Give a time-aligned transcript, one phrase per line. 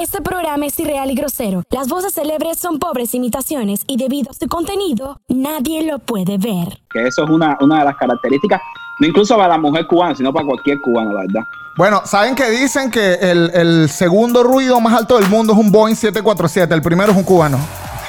[0.00, 1.64] Este programa es irreal y grosero.
[1.70, 6.80] Las voces célebres son pobres imitaciones y debido a su contenido, nadie lo puede ver.
[6.90, 8.62] Que eso es una, una de las características,
[9.00, 11.42] no incluso para la mujer cubana, sino para cualquier cubano, la verdad.
[11.76, 15.70] Bueno, ¿saben que dicen que el, el segundo ruido más alto del mundo es un
[15.70, 16.74] Boeing 747?
[16.74, 17.58] El primero es un cubano.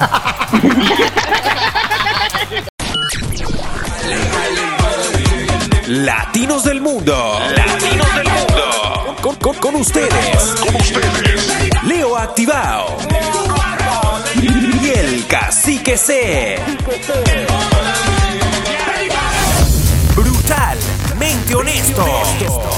[5.86, 7.38] Latinos del Mundo.
[7.54, 8.93] Latinos del Mundo.
[9.24, 10.54] Con, ustedes.
[10.60, 11.82] Con ustedes.
[11.84, 12.94] Leo Activado.
[14.34, 16.58] Y el Cacique C.
[20.14, 22.73] Brutalmente honesto.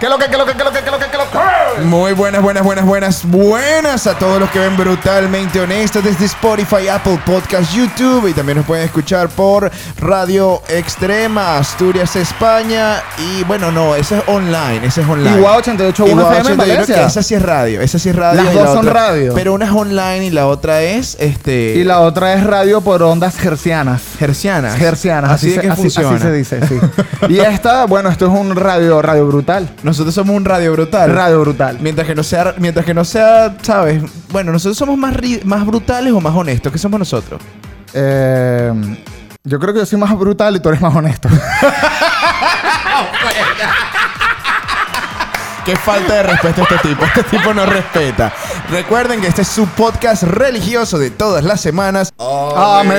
[0.00, 1.84] ¿Qué lo que, qué lo que, qué lo que, qué lo que, qué lo que?
[1.84, 6.86] Muy buenas, buenas, buenas, buenas, buenas a todos los que ven brutalmente honestos desde Spotify,
[6.88, 13.72] Apple Podcast, YouTube y también nos pueden escuchar por Radio Extrema, Asturias, España y bueno,
[13.72, 15.36] no, ese es online, ese es online.
[15.36, 16.94] Igual 88.1 Igual FM en 88, Valencia.
[16.94, 18.42] que esa sí es radio, esa sí es radio.
[18.44, 19.34] Las y la dos son otra- radio.
[19.34, 23.02] Pero una es online y la otra es este Y la otra es radio por
[23.02, 24.02] ondas hercianas.
[24.20, 24.80] Hercianas.
[24.80, 26.16] Hercianas, Así, de se- que funciona.
[26.16, 26.78] Así se dice, sí.
[27.28, 29.68] y esta, bueno, esto es un radio, radio brutal.
[29.88, 31.14] Nosotros somos un radio brutal.
[31.14, 31.78] Radio brutal.
[31.80, 34.02] Mientras que no sea, mientras que no sea, ¿sabes?
[34.28, 36.70] Bueno, nosotros somos más, ri- más brutales o más honestos.
[36.70, 37.40] ¿Qué somos nosotros?
[37.94, 38.70] Eh,
[39.44, 41.30] yo creo que yo soy más brutal y tú eres más honesto.
[45.64, 47.04] Qué falta de respeto a este tipo.
[47.06, 48.30] Este tipo no respeta.
[48.70, 52.12] Recuerden que este es su podcast religioso de todas las semanas.
[52.18, 52.98] Amén.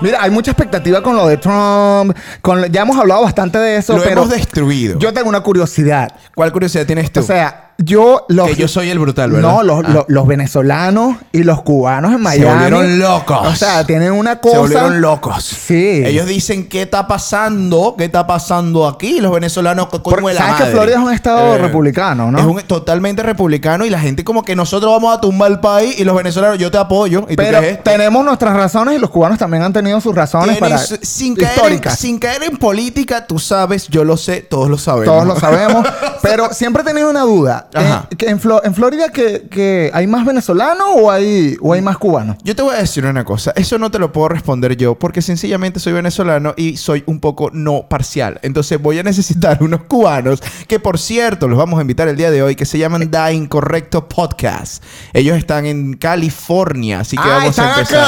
[0.00, 2.16] Mira, hay mucha expectativa con lo de Trump.
[2.40, 4.98] Con, ya hemos hablado bastante de eso, Lo pero hemos destruido.
[4.98, 6.10] yo tengo una curiosidad.
[6.34, 7.20] ¿Cuál curiosidad tienes tú?
[7.20, 9.50] O sea, yo los que yo soy el brutal, ¿verdad?
[9.50, 9.88] No, los, Ah.
[9.88, 12.44] los- los venezolanos y los cubanos en Se Miami.
[12.52, 13.38] volvieron locos.
[13.48, 14.54] O sea, tienen una cosa.
[14.54, 15.44] Se volvieron locos.
[15.44, 16.02] Sí.
[16.04, 17.94] Ellos dicen, ¿qué está pasando?
[17.98, 19.20] ¿Qué está pasando aquí?
[19.20, 20.70] Los venezolanos, ¿qué coño Porque la sabes que?
[20.72, 22.38] Florida es un estado Eh, republicano, ¿no?
[22.38, 25.98] Es un totalmente republicano y la gente como que nosotros vamos a tumbar el país
[25.98, 27.20] y los venezolanos, yo te apoyo.
[27.28, 27.82] ¿Y tú Pero es esto?
[27.90, 31.90] tenemos nuestras razones y los cubanos también han tenido sus razones para sin, caer en,
[31.96, 35.06] sin caer en política, tú sabes, yo lo sé, todos lo sabemos.
[35.06, 35.86] Todos lo sabemos.
[36.22, 37.68] pero siempre he tenido una duda.
[37.74, 38.06] Ajá.
[38.10, 41.80] Eh, que en, Flo- en Florida, que, que ¿hay más venezolanos o hay, o hay
[41.80, 42.36] más cubanos?
[42.42, 45.22] Yo te voy a decir una cosa, eso no te lo puedo responder yo, porque
[45.22, 48.38] sencillamente soy venezolano y soy un poco no parcial.
[48.42, 52.30] Entonces voy a necesitar unos cubanos, que por cierto, los vamos a invitar el día
[52.30, 54.82] de hoy, que se llaman Da Incorrecto Podcast.
[55.12, 58.00] Ellos están en California, así que Ah, vamos están a empezar.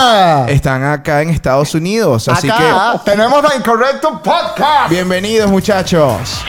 [0.43, 0.53] acá.
[0.53, 4.89] Están acá en Estados Unidos, así Acá tenemos The Incorrecto Podcast.
[4.89, 6.43] que bienvenidos muchachos.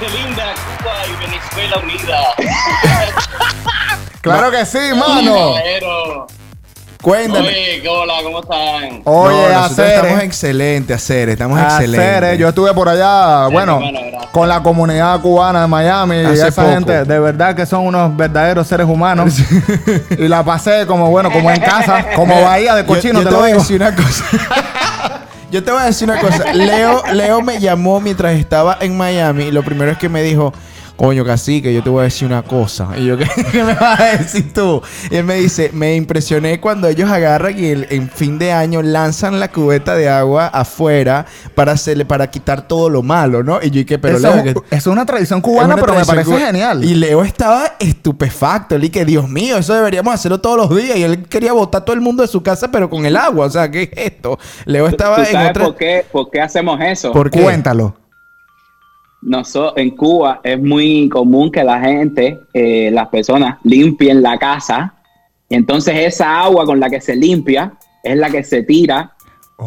[0.00, 0.44] Gente linda,
[0.78, 2.20] Cuba y Venezuela unida.
[4.22, 5.54] Claro que sí, mano.
[7.00, 7.48] Cuéntame.
[7.48, 8.12] Oye, ¿qué hola?
[8.22, 9.00] ¿Cómo están?
[9.04, 9.94] Oye, No, hacer.
[10.04, 12.34] estamos excelentes, hacer, estamos Hacer, excelentes.
[12.34, 12.36] eh.
[12.38, 13.80] Yo estuve por allá, bueno,
[14.32, 16.74] con la comunidad cubana de Miami y Hace esa poco.
[16.74, 19.32] gente, de verdad que son unos verdaderos seres humanos.
[20.10, 23.30] y la pasé como, bueno, como en casa, como bahía de cochino, yo, te te
[23.30, 23.60] lo voy a digo.
[23.60, 24.24] decir una cosa.
[25.50, 26.52] yo te voy a decir una cosa.
[26.52, 30.52] Leo, Leo me llamó mientras estaba en Miami y lo primero es que me dijo,
[31.00, 32.90] coño, cacique, yo te voy a decir una cosa.
[32.94, 34.82] Y yo, ¿qué, qué me vas a decir tú?
[35.10, 38.82] Y él me dice, me impresioné cuando ellos agarran y el- en fin de año
[38.82, 41.24] lanzan la cubeta de agua afuera
[41.54, 43.60] para hacerle, para quitar todo lo malo, ¿no?
[43.62, 43.98] Y yo, ¿y qué?
[43.98, 46.84] Pero Eso Leo, es, que- es una tradición cubana, una pero me parece cuba- genial.
[46.84, 48.74] Y Leo estaba estupefacto.
[48.74, 50.98] Él y que, Dios mío, eso deberíamos hacerlo todos los días.
[50.98, 53.46] Y él quería botar todo el mundo de su casa, pero con el agua.
[53.46, 54.38] O sea, ¿qué es esto?
[54.66, 55.64] Leo estaba ¿Tú en sabes otra...
[55.64, 57.10] por, qué, por qué hacemos eso?
[57.12, 57.40] ¿Por qué?
[57.40, 57.96] Cuéntalo.
[59.22, 64.94] Noso- en Cuba es muy común que la gente, eh, las personas, limpien la casa.
[65.48, 69.12] Y entonces esa agua con la que se limpia es la que se tira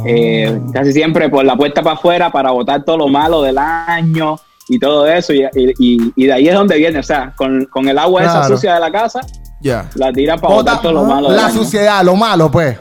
[0.07, 4.37] eh, casi siempre por la puerta para afuera para botar todo lo malo del año
[4.67, 5.33] y todo eso.
[5.33, 5.43] Y,
[5.77, 6.97] y- y- de ahí es donde viene.
[6.97, 9.21] O sea, con, con el agua esa sucia de la casa,
[9.61, 9.87] Ya.
[9.93, 11.53] la tira para Bota- botar todo lo malo del la año.
[11.53, 12.75] suciedad, lo malo, pues.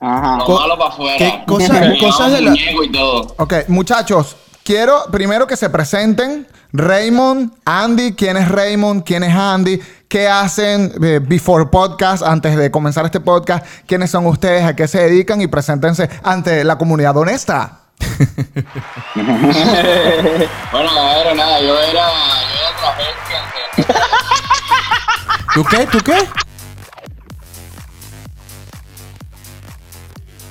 [0.00, 0.38] Ajá.
[0.46, 1.16] Lo malo para afuera.
[1.18, 3.34] ¿qué cosa- Me cosas llamo de la- muñeco y todo.
[3.38, 6.46] Ok, muchachos, quiero primero que se presenten.
[6.72, 9.02] Raymond, Andy, ¿quién es Raymond?
[9.04, 9.80] ¿Quién es Andy?
[10.08, 13.66] ¿Qué hacen eh, before podcast, antes de comenzar este podcast?
[13.86, 14.64] ¿Quiénes son ustedes?
[14.64, 15.40] ¿A qué se dedican?
[15.40, 17.80] Y preséntense ante la comunidad honesta.
[20.72, 23.96] Bueno, caballero, nada, yo era, yo era travesti antes.
[25.54, 25.86] ¿Tú qué?
[25.86, 26.28] ¿Tú qué?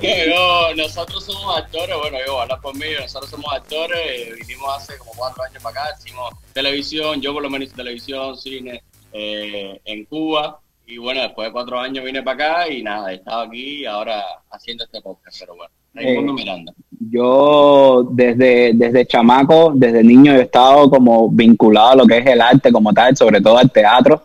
[0.02, 4.98] Yo, nosotros somos actores, bueno, yo hablar por mí, nosotros somos actores, eh, vinimos hace
[4.98, 9.80] como cuatro años para acá, hicimos televisión, yo por lo menos hice televisión, cine eh,
[9.86, 13.42] en Cuba, y bueno, después de cuatro años vine para acá y nada, he estado
[13.42, 16.74] aquí ahora haciendo este podcast, pero bueno, Raimundo Eh, Miranda.
[17.12, 22.42] Yo desde, desde chamaco, desde niño he estado como vinculado a lo que es el
[22.42, 24.24] arte como tal, sobre todo al teatro.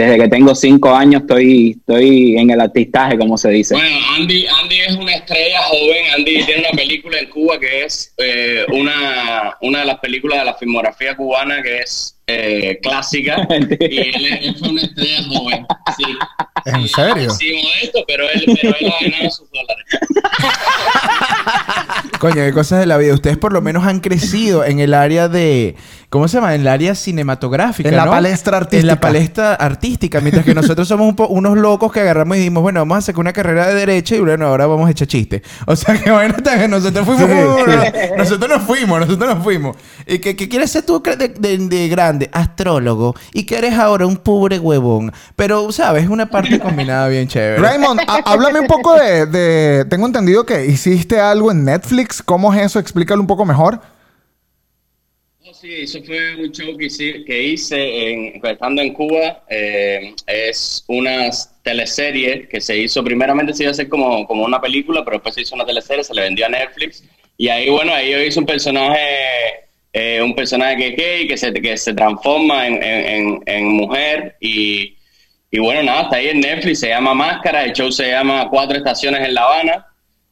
[0.00, 3.74] Desde que tengo cinco años estoy, estoy en el artistaje, como se dice.
[3.74, 6.04] Bueno, Andy, Andy es una estrella joven.
[6.16, 10.44] Andy tiene una película en Cuba que es eh, una, una de las películas de
[10.46, 13.46] la filmografía cubana que es eh, clásica.
[13.50, 15.66] y él, es- él fue una estrella joven.
[15.96, 16.04] Sí.
[16.66, 17.30] ¿En serio?
[17.30, 19.84] Sí, modesto, pero él, pero él ha ganado sus dólares.
[22.18, 23.14] Coño, qué cosas de la vida.
[23.14, 25.74] Ustedes por lo menos han crecido en el área de.
[26.10, 26.56] ¿Cómo se llama?
[26.56, 27.88] En el área cinematográfica.
[27.88, 28.10] En la ¿no?
[28.10, 28.94] palestra En artística.
[28.94, 30.20] la palestra artística.
[30.20, 33.00] Mientras que nosotros somos un po- unos locos que agarramos y dijimos, bueno, vamos a
[33.02, 35.42] sacar una carrera de derecho y bueno, ahora vamos a echar chistes.
[35.66, 37.28] O sea que bueno, que nosotros fuimos.
[38.18, 39.76] nosotros nos fuimos, nosotros nos fuimos.
[40.04, 42.28] ¿Y qué, qué quieres ser tú de, de- de grande?
[42.32, 43.14] Astrólogo.
[43.32, 45.12] ¿Y que eres ahora un pobre huevón?
[45.36, 46.08] Pero, ¿sabes?
[46.08, 47.58] Una parte combinada bien chévere.
[47.62, 52.20] Raymond, há- háblame un poco de, de- Tengo entendido que hiciste algo en Netflix.
[52.20, 52.80] ¿Cómo es eso?
[52.80, 53.80] Explícalo un poco mejor.
[55.60, 59.44] Sí, eso fue un show que hice, que hice en- estando en Cuba.
[59.50, 61.28] Eh, es una
[61.62, 65.34] teleserie que se hizo, primeramente se iba a hacer como, como una película, pero después
[65.34, 67.04] se hizo una teleserie, se le vendió a Netflix.
[67.36, 69.00] Y ahí, bueno, ahí yo hice un personaje,
[69.92, 74.36] eh, un personaje que gay, que se, que se transforma en- en- en mujer.
[74.40, 74.96] Y,
[75.50, 78.78] y bueno, nada, está ahí en Netflix, se llama Máscara, el show se llama Cuatro
[78.78, 79.86] Estaciones en La Habana.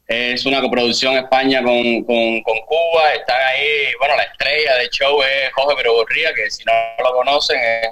[0.09, 1.75] Es una coproducción España con,
[2.05, 3.13] con, con Cuba.
[3.15, 6.73] Están ahí, bueno, la estrella del show es Jorge Perogorría, que si no
[7.05, 7.91] lo conocen es,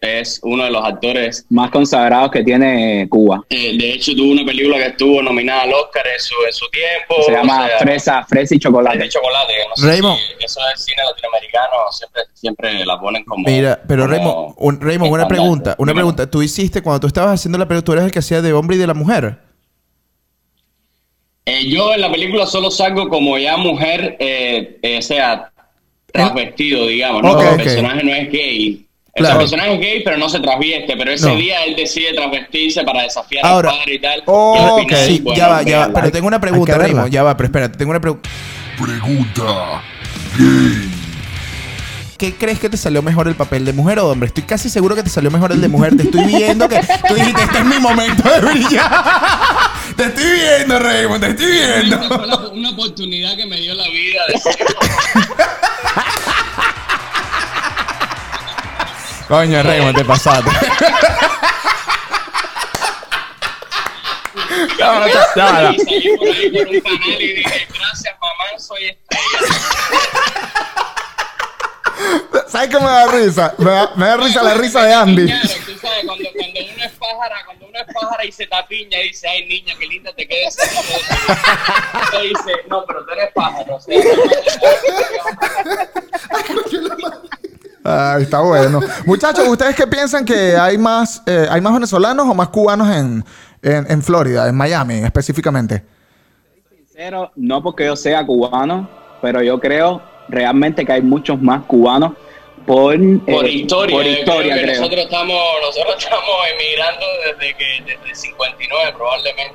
[0.00, 1.46] es uno de los actores.
[1.48, 3.40] Más consagrados que tiene Cuba.
[3.48, 6.66] eh, de hecho, tuvo una película que estuvo nominada al Oscar en su, en su
[6.68, 7.22] tiempo.
[7.24, 8.98] Se llama o sea, Fresa, Fresa y Chocolate.
[8.98, 9.52] de chocolate.
[9.54, 10.18] que No sé Raymond.
[10.18, 13.42] si eso es cine latinoamericano, siempre, siempre la ponen como.
[13.48, 16.30] Mira, pero como Raymond, un- Raymond, una pregunta, una pregunta.
[16.30, 18.76] Tú hiciste cuando tú estabas haciendo la película, tú eres el que hacía de hombre
[18.76, 19.47] y de la mujer.
[21.50, 25.50] Eh, yo en la película solo salgo como ya mujer, eh, eh, sea
[26.12, 27.32] transvestido, digamos, ¿no?
[27.32, 27.56] Ok, el ok.
[27.56, 28.84] personaje no es gay.
[29.14, 29.38] El Claro.
[29.40, 30.94] personaje es gay, pero no se transvieste.
[30.94, 31.36] Pero ese No.
[31.36, 34.22] día él decide transvestirse para desafiar Ahora- al padre y tal.
[34.26, 35.92] Oh, y Sí, bueno, ya va, ya va.
[35.94, 36.76] Pero tengo una pregunta.
[36.76, 37.10] Raymond.
[37.10, 38.28] Ya va, pero espérate, tengo una pregunta.
[38.78, 39.82] Pregunta.
[42.18, 44.26] ¿Qué crees que te salió mejor el papel de mujer o de hombre?
[44.26, 45.96] Estoy casi seguro que te salió mejor el de mujer.
[45.96, 48.90] Te estoy viendo que tú dijiste, este es mi momento de brillar.
[49.98, 51.96] Te estoy viendo, Raymond, te estoy viendo.
[51.96, 54.22] Esa fue la- una oportunidad que me dio la vida.
[54.28, 54.34] de
[59.28, 60.50] Coño, Raymond, te pasaste.
[64.78, 69.54] Y salí por ahí por un canal y dije, gracias mamá, soy estrella.
[72.48, 73.54] ¿Sabes qué me da risa?
[73.58, 75.26] Me da, me da risa la risa de Andy.
[75.26, 79.08] Tú sabes, cuando, cuando uno es pájara, cuando uno es pájara y se tapiña y
[79.08, 80.56] dice, ay niña, qué linda te quedes.
[80.56, 83.76] Te dice, no, pero tú eres pájaro.
[83.76, 83.94] O sea,
[87.84, 88.80] Ay, está bueno.
[89.06, 93.24] Muchachos, ¿ustedes qué piensan que hay más, eh, hay más venezolanos o más cubanos en,
[93.62, 95.84] en, en Florida, en Miami específicamente?
[96.68, 98.88] Sincero, no porque yo sea cubano,
[99.22, 102.12] pero yo creo realmente que hay muchos más cubanos
[102.66, 104.76] por, por eh, historia, por historia, creo que creo.
[104.80, 109.54] nosotros estamos, nosotros estamos emigrando desde que desde el 59 probablemente.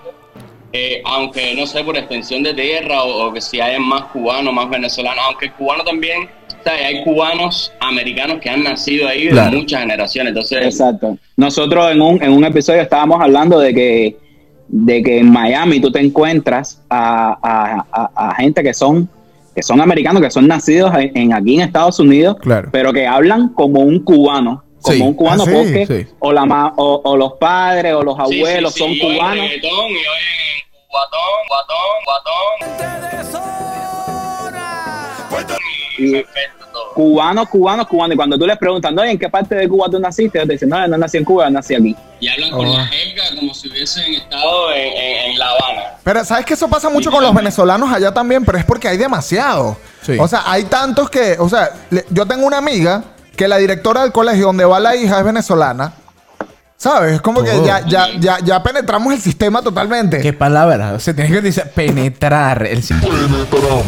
[0.76, 4.52] Eh, aunque no sé por extensión de tierra o, o que si hay más cubanos,
[4.52, 6.28] más venezolanos, aunque el cubano también,
[6.64, 6.82] ¿sabes?
[6.84, 9.52] hay cubanos americanos que han nacido ahí Claro.
[9.52, 11.16] de muchas generaciones, entonces Exacto.
[11.38, 14.18] Nosotros en un, en un episodio estábamos hablando de que,
[14.68, 19.08] de que en Miami tú te encuentras a, a- a- a gente que son,
[19.56, 22.70] que son americanos, que son nacidos en, en aquí en Estados Unidos, Claro.
[22.72, 24.64] pero que hablan como un cubano.
[24.82, 25.02] Como Sí.
[25.02, 26.08] un cubano Ah, sí, porque sí.
[26.20, 29.46] o, la ma- o, o los padres o los abuelos sí, son cubanos.
[29.46, 29.62] y
[30.90, 32.94] guatón, guatón, guatón.
[36.00, 36.24] Y.
[36.94, 38.14] Cubanos, cubanos, cubanos.
[38.14, 39.04] Y cuando tú les preguntas, ¿no?
[39.04, 40.38] ¿en qué parte de Cuba tú naciste?
[40.38, 41.96] Ellos te dicen, no, no nací en Cuba, nací aquí.
[42.20, 42.78] Y hablan con Oh.
[42.78, 45.82] la jerga como si hubiesen estado en, en- en La Habana.
[46.04, 48.98] Pero sabes que eso pasa mucho con los venezolanos allá también, pero es porque hay
[48.98, 49.78] demasiado.
[50.02, 50.18] Sí.
[50.20, 53.04] O sea, hay tantos que, o sea, le- yo tengo una amiga
[53.36, 55.94] que la directora del colegio donde va la hija es venezolana.
[56.84, 57.14] ¿Sabes?
[57.14, 60.20] Es como que ya, ya, ya, ya penetramos el sistema totalmente.
[60.20, 60.92] ¿Qué palabra?
[60.92, 63.16] O sea, tienes que decir penetrar el sistema.
[63.16, 63.86] Penetramos.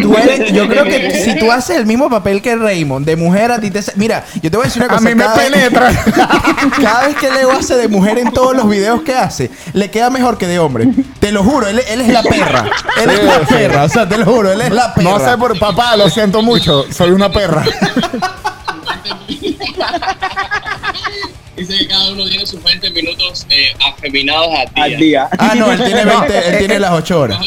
[0.00, 3.52] Tú eres- yo creo que si tú haces el mismo papel que Raymond, de mujer
[3.52, 3.82] a ti te...
[3.96, 5.06] Mira, yo te voy a decir una A cosa.
[5.10, 5.90] mí me cada vez- penetra.
[6.82, 10.08] Cada vez que Leo hace de mujer en todos los videos que hace, le queda
[10.08, 10.88] mejor que de hombre.
[11.18, 12.64] Te lo juro, él, él es la perra.
[13.02, 15.10] Él es la perra, o sea, te lo juro, él es la perra.
[15.10, 16.86] No sé por papá, lo siento mucho.
[16.90, 17.64] Soy una perra.
[21.60, 24.84] dice que cada uno tiene sus 20 minutos eh, afeminados al día.
[24.84, 25.28] al día.
[25.38, 27.38] Ah, no, él tiene 20, él tiene las 8 horas.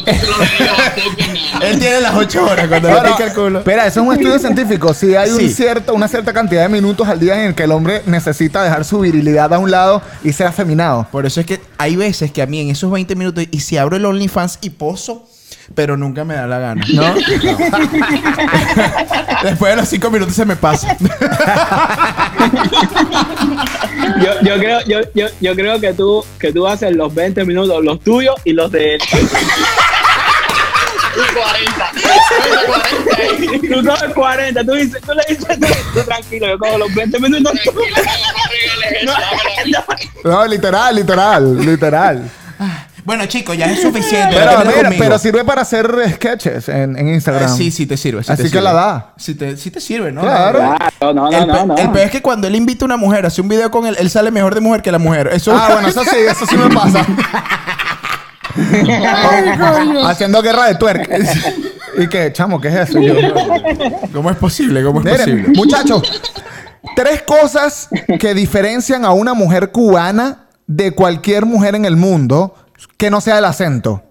[1.61, 3.59] Él tiene las 8 horas cuando le pica el culo.
[3.59, 4.93] Espera, eso es un estudio científico.
[4.93, 7.71] Si hay un cierto, una cierta cantidad de minutos al día en el que el
[7.71, 11.07] hombre necesita dejar su virilidad a un lado y ser afeminado.
[11.11, 13.77] Por eso es que hay veces que a mí en esos 20 minutos, y si
[13.77, 15.25] abro el OnlyFans y poso,
[15.75, 17.13] pero nunca me da la gana, ¿no?
[19.43, 20.95] Después de los 5 minutos se me pasa.
[24.21, 27.83] Yo, yo creo, yo, yo, yo creo que tú, que tú haces los 20 minutos,
[27.83, 29.01] los tuyos y los de él.
[31.15, 31.91] Y 40.
[32.65, 33.59] 40 ahí.
[33.69, 37.19] Tú coges 40, tú, dices, tú le dices, tú, tú tranquilo, yo cojo los 20
[37.19, 37.53] minutos.
[37.53, 37.85] Tranquilo,
[40.31, 42.31] no, literal, literal, literal.
[43.05, 44.35] Bueno, chicos, ya es suficiente.
[44.35, 47.55] Pero, mira, pero sirve para hacer sketches en, en Eh, Instagram.
[47.55, 48.23] sí, sí te sirve.
[48.23, 48.61] sí Así te que sirve.
[48.63, 49.13] la da.
[49.17, 50.21] Sí te, sí te sirve, ¿no?
[50.21, 50.59] Claro.
[50.59, 51.75] Claro, no, no, el, no, no.
[51.77, 53.85] el peor es que cuando él invita a una mujer a hacer un video con
[53.85, 55.29] él, él sale mejor de mujer que la mujer.
[55.33, 57.05] Eso Ah, bueno, eso sí, eso sí me pasa.
[60.07, 61.09] Haciendo guerra de twerk.
[61.97, 62.59] ¿Y qué, chamo?
[62.59, 62.99] ¿Qué es eso?
[62.99, 63.13] Yo-
[64.13, 64.83] ¿Cómo es posible?
[64.83, 65.49] ¿Cómo es Miren, posible?
[65.55, 66.21] muchachos,
[66.95, 72.55] tres cosas que diferencian a una mujer cubana de cualquier mujer en el mundo
[72.97, 74.01] que no sea el acento.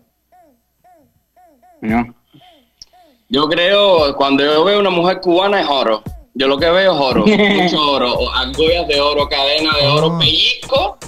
[1.80, 2.14] No.
[3.28, 6.02] Yo creo, cuando yo veo una mujer cubana es oro.
[6.34, 9.94] Yo lo que veo es oro, mucho oro, argollas de oro, cadena de Ah.
[9.94, 10.98] oro, pellizco.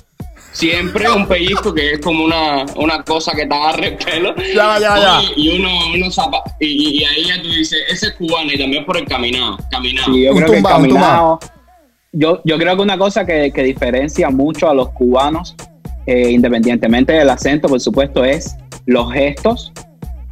[0.52, 4.34] Siempre un pellizco que es como una, una cosa que te agarra el pelo.
[4.36, 8.52] Ya ya ya Y uno, uno zapa- y, ahí ya tú dices, ese es cubano
[8.52, 9.58] y también por el caminado.
[9.70, 10.12] Caminado.
[10.12, 11.40] Sí, yo Un creo que el caminado.
[12.12, 15.56] Yo, yo creo que una cosa que, que diferencia mucho a los cubanos,
[16.06, 18.56] eh, independientemente del acento, por supuesto, es
[18.86, 19.72] los gestos.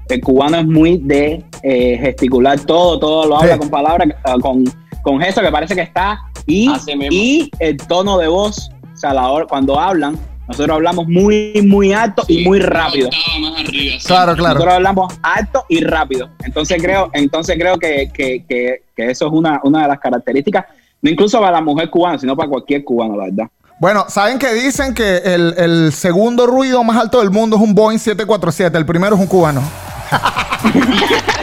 [0.09, 3.59] El cubano es muy de eh, gesticular todo, todo lo habla Sí.
[3.61, 4.65] con palabras, eh, con,
[5.03, 6.21] con gestos que parece que está.
[6.47, 6.71] Y,
[7.11, 11.93] y el tono de voz, o sea, la hora- cuando hablan, nosotros hablamos muy, muy
[11.93, 13.09] alto y muy rápido.
[13.09, 14.07] octava más arriba, sí.
[14.07, 14.55] Claro, claro.
[14.55, 16.29] Nosotros hablamos alto y rápido.
[16.45, 20.67] Entonces creo, entonces creo que, que, que, que eso es una, una de las características,
[21.01, 23.47] no incluso para la mujer cubana, sino para cualquier cubano, la verdad.
[23.83, 27.75] Bueno, ¿saben que dicen que el, el segundo ruido más alto del mundo es un
[27.75, 28.79] Boeing 747?
[28.79, 29.61] El primero es un cubano.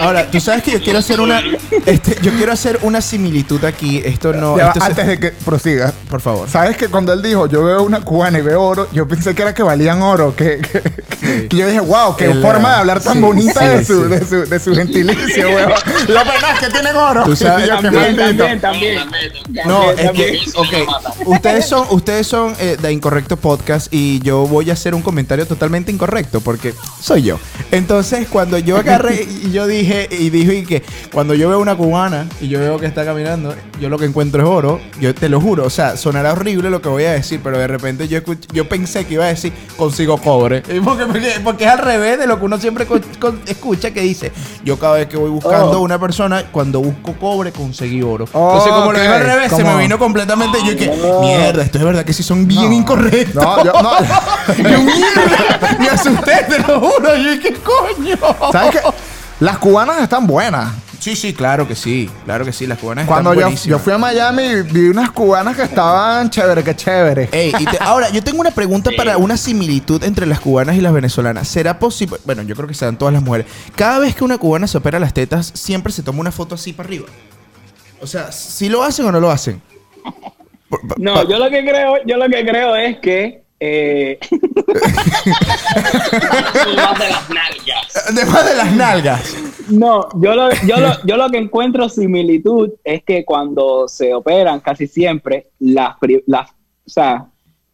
[0.00, 1.42] Ahora, tú sabes que yo quiero hacer una.
[1.86, 4.00] este, yo quiero hacer una similitud aquí.
[4.04, 4.56] Esto no.
[4.56, 5.92] Ya se- antes de que prosiga.
[6.08, 6.48] Por favor.
[6.48, 9.42] ¿Sabes que cuando él dijo, yo veo una cubana y veo oro, yo pensé que
[9.42, 10.34] era que valían oro?
[10.34, 13.66] Que, que- que yo dije, wow, qué El, forma de hablar tan sí, bonita sí,
[13.66, 14.08] de, su, sí.
[14.08, 15.72] de, su, de su gentilicio, weón.
[16.08, 17.24] Lo verdad es que tienen oro.
[17.24, 19.00] Tú sabes- yo, También, también, también.
[19.66, 24.70] No, es que, ok, ustedes son, ustedes son eh, de Incorrecto Podcast y yo voy
[24.70, 27.38] a hacer un comentario totalmente incorrecto porque soy yo.
[27.70, 30.82] Entonces, cuando yo agarré y yo dije, y dije y que
[31.12, 34.42] cuando yo veo una cubana y yo veo que está caminando, yo lo que encuentro
[34.42, 37.40] es oro, yo te lo juro, o sea, sonará horrible lo que voy a decir,
[37.42, 40.62] pero de repente yo, escuch- yo pensé que iba a decir consigo cobre.
[40.84, 43.02] Porque, porque, porque es al revés de lo que uno siempre con-
[43.46, 44.32] escucha que dice,
[44.64, 45.82] yo cada vez que voy buscando Oh.
[45.82, 48.26] una persona, cuando busco cobre, conseguí oro.
[48.32, 50.58] Oh, Entonces, como lo digo al revés, se me vino completamente.
[50.64, 50.88] Yo que,
[51.20, 53.42] mierda, esto es verdad que sí son bien incorrectos.
[53.42, 53.90] No, yo, no.
[54.70, 57.16] Yo, mierda, me asusté, te lo juro.
[57.16, 58.16] Yo, ¿qué coño?
[58.52, 58.80] ¿Sabes qué?
[59.40, 60.72] Las cubanas están buenas.
[60.98, 62.10] Sí, sí, claro que sí.
[62.26, 63.78] Claro que sí, las cubanas Cuando están yo, buenísimas.
[63.78, 67.28] yo fui a Miami, vi unas cubanas que estaban chévere, que chévere.
[67.32, 70.82] Ey, y te- ahora, yo tengo una pregunta para una similitud entre las cubanas y
[70.82, 71.48] las venezolanas.
[71.48, 72.18] ¿Será posible?
[72.26, 73.46] Bueno, yo creo que se dan todas las mujeres.
[73.76, 76.74] Cada vez que una cubana se opera las tetas, siempre se toma una foto así
[76.74, 77.06] para arriba.
[78.02, 79.62] O sea, ¿si lo hacen o no lo hacen?
[80.68, 84.18] Por- pa- No, pa- yo lo que creo, yo lo que creo es que eh,
[86.76, 88.06] Más de las nalgas.
[88.08, 89.36] Además de las nalgas.
[89.68, 94.60] no, yo lo, yo lo, yo lo que encuentro similitud es que cuando se operan
[94.60, 97.26] casi siempre las, las o sea,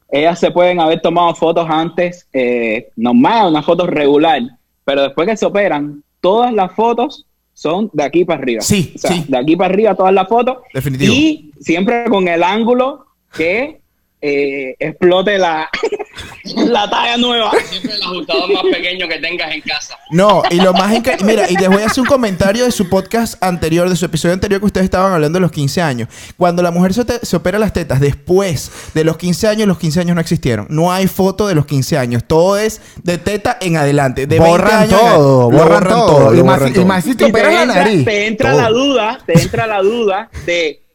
[0.08, 4.42] ellas se pueden haber tomado fotos antes eh, normal, una foto regular,
[4.84, 8.60] pero después que se operan, todas las fotos son de aquí para arriba.
[8.60, 9.24] Sí, O sea, sí.
[9.26, 10.58] de aquí para arriba todas las fotos.
[10.74, 11.14] Definitivo.
[11.14, 13.80] Y siempre con el ángulo que
[14.22, 15.68] eh, explote la,
[16.56, 17.52] la talla nueva.
[17.68, 19.96] Siempre el ajustador más pequeño que tengas en casa.
[20.10, 21.24] No, y lo más increíble.
[21.26, 24.32] Mira, y les voy a hacer un comentario de su podcast anterior, de su episodio
[24.34, 26.08] anterior que ustedes estaban hablando de los 15 años.
[26.36, 29.78] Cuando la mujer se, te- se opera las tetas después de los 15 años, los
[29.78, 30.66] 15 años no existieron.
[30.70, 32.24] No hay foto de los 15 años.
[32.26, 34.26] Todo es de teta en adelante.
[34.26, 36.30] De 20 borran años en- todo, lo borran, todo.
[36.32, 36.86] lo Y más, borran y todo.
[36.86, 38.04] más si te operas la entra, nariz.
[38.04, 38.60] te entra todo.
[38.62, 40.85] la duda, te entra la duda de ¿son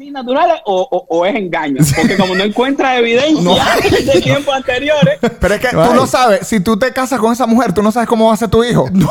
[0.00, 1.78] así naturales o, o- o es engaño?
[1.96, 3.64] Porque como no encuentras evidencia
[4.14, 7.46] de tiempos anteriores, Pero es que tú no sabes, si tú te casas con esa
[7.46, 8.88] mujer, tú no sabes cómo va a ser tu hijo.
[8.92, 9.08] No.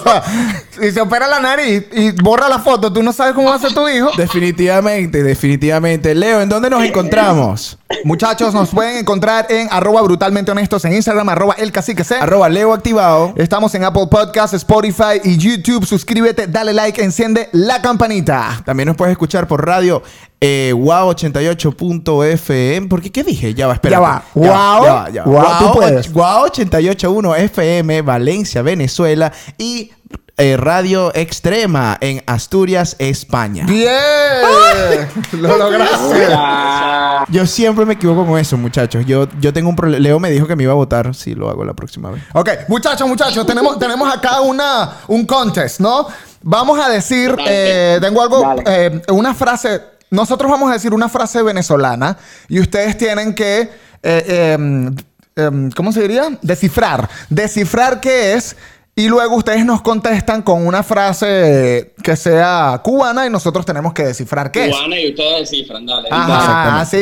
[0.80, 3.58] si se opera la nariz y borra la foto, ¿tú no sabes cómo va a
[3.58, 4.10] ser tu hijo?
[4.16, 6.14] Definitivamente, definitivamente.
[6.14, 7.78] Leo, ¿en dónde nos encontramos?
[8.04, 12.16] Muchachos, nos pueden encontrar en arroba brutalmente honestos en Instagram, arroba el cacique C.
[12.16, 13.32] Arroba Leo activado.
[13.36, 15.86] Estamos en Apple Podcasts, Spotify y YouTube.
[15.86, 18.60] Suscríbete, dale like, enciende la campanita.
[18.64, 20.02] También nos puedes escuchar por radio
[20.40, 22.88] eh, wow 88.fm.
[22.88, 23.10] ¿Por qué?
[23.12, 23.54] ¿Qué dije?
[23.54, 23.96] Ya va, espera.
[23.96, 24.24] Ya va.
[24.34, 24.46] Wow.
[25.24, 25.42] Wow.
[26.12, 29.32] Wow 88.1 FM, Valencia, Venezuela.
[29.58, 29.92] Y
[30.38, 33.64] eh, Radio Extrema en Asturias, España.
[33.66, 33.86] ¡Bien!
[35.32, 36.28] Lo lograste.
[37.28, 39.04] Yo siempre me equivoco con eso, muchachos.
[39.06, 40.02] Yo, yo tengo un problema.
[40.02, 42.22] Leo me dijo que me iba a votar si lo hago la próxima vez.
[42.34, 46.06] Ok, muchachos, muchachos, tenemos, tenemos acá una, un contest, ¿no?
[46.42, 51.42] Vamos a decir, eh, tengo algo, eh, una frase, nosotros vamos a decir una frase
[51.42, 52.16] venezolana
[52.48, 53.70] y ustedes tienen que,
[54.02, 54.94] eh, em,
[55.34, 56.28] em, ¿cómo se diría?
[56.42, 57.08] Descifrar.
[57.30, 58.56] Descifrar qué es
[58.98, 64.04] y luego ustedes nos contestan con una frase que sea cubana y nosotros tenemos que
[64.04, 64.74] descifrar qué es.
[64.74, 66.08] Cubana y ustedes descifran, dale.
[66.10, 66.98] Ajá, así,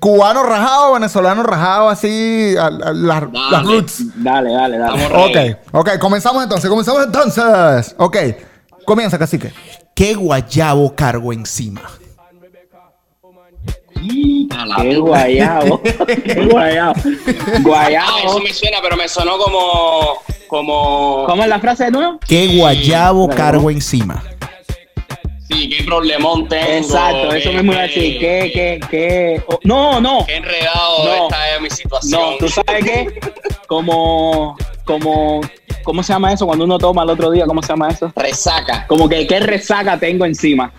[0.00, 3.50] cubano rajado, venezolano rajado, así, a- a- las, Dale.
[3.52, 4.02] las roots.
[4.16, 5.06] dale, dale, dale.
[5.06, 7.94] Ok, ok, comenzamos entonces, comenzamos entonces.
[7.96, 8.16] Ok,
[8.84, 9.52] comienza, cacique.
[9.94, 11.82] ¿Qué guayabo cargo encima?
[14.82, 15.80] Qué guayabo.
[16.24, 16.94] Qué guayabo.
[16.96, 18.40] Ah, eso Guayabo.
[18.40, 20.18] me suena, pero me sonó como.
[20.48, 21.24] Como.
[21.26, 22.18] ¿Cómo es la frase de nuevo?
[22.26, 24.22] ¿Qué guayabo cargo encima?
[25.48, 26.66] Sí, qué problemón tengo.
[26.66, 28.18] Exacto, eso qué- mismo iba a decir.
[28.18, 29.42] ¿Qué, qué, qué?
[29.46, 30.24] oh, no, no.
[30.26, 31.14] Qué enredado No.
[31.24, 32.20] esta es mi situación.
[32.20, 33.20] No, tú sabes qué?
[33.68, 35.40] Como, como,
[35.84, 36.46] ¿cómo se llama eso?
[36.46, 38.12] Cuando uno toma el otro día, ¿cómo se llama eso?
[38.16, 38.86] Resaca.
[38.88, 40.72] Como que qué resaca tengo encima.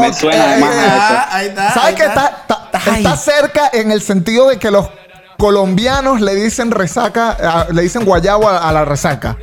[0.00, 1.26] Me suena además a eso.
[1.36, 1.70] ahí está.
[1.74, 4.86] ¿Sabes que está, está, está cerca en el sentido de que los
[5.38, 9.36] colombianos le dicen resaca, le dicen guayabo a, a la resaca?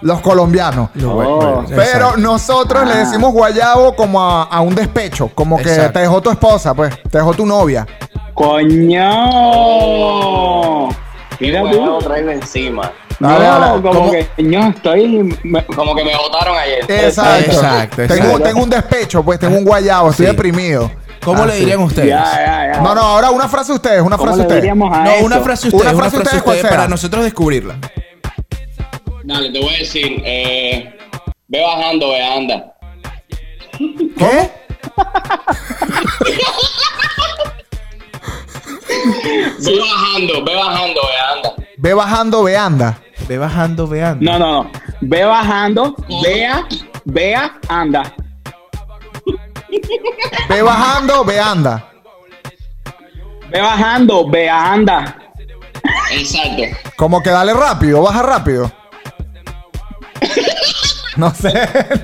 [0.00, 0.90] Los colombianos.
[1.04, 1.64] Oh.
[1.74, 5.92] Pero nosotros le decimos guayabo como a, a un despecho, como que Exacto.
[5.94, 7.86] te dejó tu esposa, pues, te dejó tu novia.
[9.64, 10.88] ¡Coño!
[11.40, 11.98] Mira tú.
[12.00, 12.92] traigo encima.
[13.18, 13.82] Dale, no, dale.
[13.82, 14.10] como ¿Cómo?
[14.10, 15.38] que, estoy...
[15.44, 16.84] me- Como que me votaron ayer.
[16.88, 17.50] Exacto.
[17.52, 18.42] Exacto, Tengo, exacto.
[18.42, 20.32] tengo un despecho, pues, tengo un guayabo, estoy Sí.
[20.32, 20.90] deprimido.
[21.24, 21.60] ¿Cómo Ah, le sí.
[21.60, 22.08] dirían ustedes?
[22.08, 22.80] Ya, ya, ya.
[22.80, 24.76] No, no, ahora una frase de ustedes, una ¿Cómo frase de ustedes.
[24.76, 25.24] No, eso?
[25.24, 27.76] una frase ustedes, Una una frase ustedes, para nosotros descubrirla.
[29.24, 30.22] Dale, te voy a decir.
[30.24, 30.94] Eh,
[31.48, 32.74] ve bajando, ve anda.
[34.18, 34.50] ¿Qué?
[39.60, 41.54] Ve bajando, ve bajando, ve anda.
[41.78, 42.98] Ve bajando, ve anda.
[43.28, 44.24] Ve bajando, veando.
[44.32, 44.70] No, no, no.
[45.00, 46.66] Ve bajando, vea,
[47.04, 48.12] vea, anda.
[50.48, 51.90] Ve bajando, ve anda.
[53.50, 55.16] Ve bajando, vea, anda.
[56.10, 56.62] Exacto.
[56.96, 58.72] Como que dale rápido, baja rápido.
[61.16, 61.52] No sé,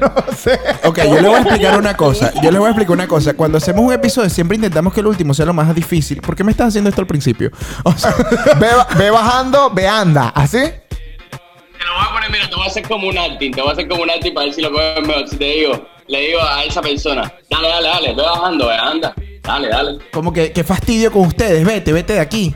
[0.01, 0.61] no sé.
[0.85, 2.33] Ok, yo le voy a explicar una cosa.
[2.41, 3.35] Yo les voy a explicar una cosa.
[3.35, 6.21] Cuando hacemos un episodio, siempre intentamos que el último sea lo más difícil.
[6.21, 7.51] ¿Por qué me estás haciendo esto al principio?
[7.83, 8.15] O sea,
[8.61, 10.29] Ve, ve bajando, ve anda.
[10.29, 10.59] ¿Así?
[10.59, 13.71] Te lo voy a poner, mira, te voy a hacer como un acting, te voy
[13.71, 15.29] a hacer como un acting para ver si lo coges mejor.
[15.29, 19.15] Si te digo, le digo a esa persona, dale, dale, dale, ve bajando, ve anda.
[19.43, 19.99] Dale, dale.
[20.13, 21.65] como que, qué fastidio con ustedes.
[21.65, 22.55] Vete, vete de aquí.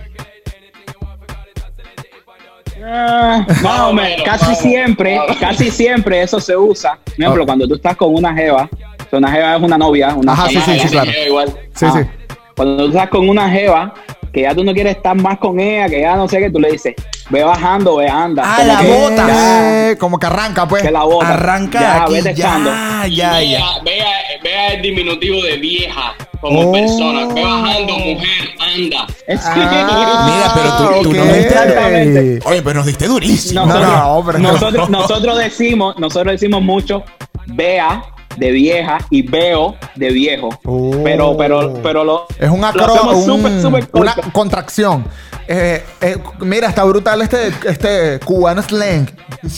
[2.86, 6.98] Ah, Más no, o me- menos, casi siempre, casi siempre eso se usa.
[7.04, 8.68] Por ejemplo, cuando tú estás con una jeva,
[9.10, 11.10] una jeva es una novia, una Ajá, sí, sí, sí, claro.
[11.26, 11.48] Igual.
[11.74, 12.34] Sí, Ah, sí.
[12.56, 13.94] Cuando tú estás con una jeva,
[14.32, 16.60] que ya tú no quieres estar más con ella, que ya no sé qué, tú
[16.60, 16.94] le dices,
[17.30, 18.42] ve bajando, ve anda.
[18.44, 19.26] Ah, Como la que bota.
[19.28, 20.82] ya, Eh, como que arranca, pues.
[20.82, 21.28] que la bota.
[21.28, 22.16] Arranca ya, aquí.
[22.16, 22.70] echando.
[22.70, 23.58] Ya, ya, ya.
[23.58, 24.06] Vea, vea,
[24.42, 26.72] vea el diminutivo de vieja como Oh.
[26.72, 27.26] persona.
[27.34, 29.06] Ve bajando, mujer, anda.
[29.26, 31.28] Es- Ah, Mira, pero tú- tú no ok.
[31.28, 32.40] me diste.
[32.48, 33.66] Oye, pero nos diste durísimo.
[33.66, 37.02] nosotros, No, nosotros, nosotros decimos, nosotros decimos mucho,
[37.46, 38.02] vea
[38.36, 40.48] de vieja y veo de viejo.
[40.64, 41.00] Oh.
[41.04, 45.04] Pero, pero, pero lo, Es un acro, un- súper, súper una contracción.
[45.46, 49.06] Eh, eh, mira, está brutal este, este cubano slang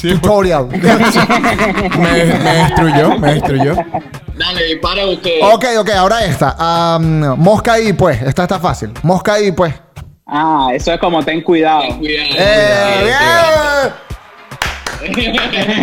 [0.02, 0.66] tutorial.
[1.98, 3.74] Me, me destruyó, me destruyó.
[4.36, 5.38] Dale, dispara usted.
[5.42, 6.98] ok, ok, ahora esta.
[7.00, 8.20] Mosca ahí, pues.
[8.22, 8.90] Esta está fácil.
[9.02, 9.74] Mosca ahí, pues.
[10.26, 11.82] Ah, eso es como ten cuidado.
[11.82, 12.30] Ten cuidado.
[12.36, 13.92] Eh, bien.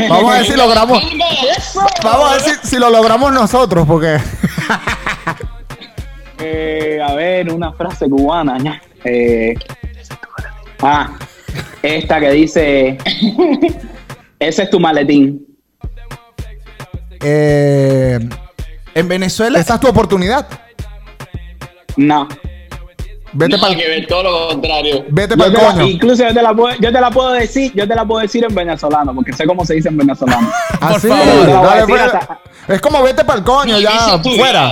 [0.10, 1.04] Vamos a ver si logramos.
[2.04, 4.18] Vamos a ver si, si lo logramos nosotros, porque.
[6.46, 8.82] Eh, a ver, una frase cubana.
[9.06, 9.54] Eh,
[10.82, 11.12] ah,
[11.82, 12.98] esta que dice,
[14.40, 15.46] ese es tu maletín.
[17.22, 18.20] eh,
[18.94, 19.58] En Venezuela.
[19.58, 20.46] esa es tu oportunidad.
[21.96, 22.28] No,
[23.34, 25.06] Vete ver, todo lo contrario.
[25.10, 25.86] Vete para el la- coño.
[25.88, 28.44] incluso yo te, la puedo, yo te la puedo decir, yo te la puedo decir
[28.48, 30.52] en venezolano, porque sé cómo se dice en venezolano.
[30.82, 31.54] Así, dale,
[32.00, 34.72] hasta- Es como vete para el coño, ya, fuera.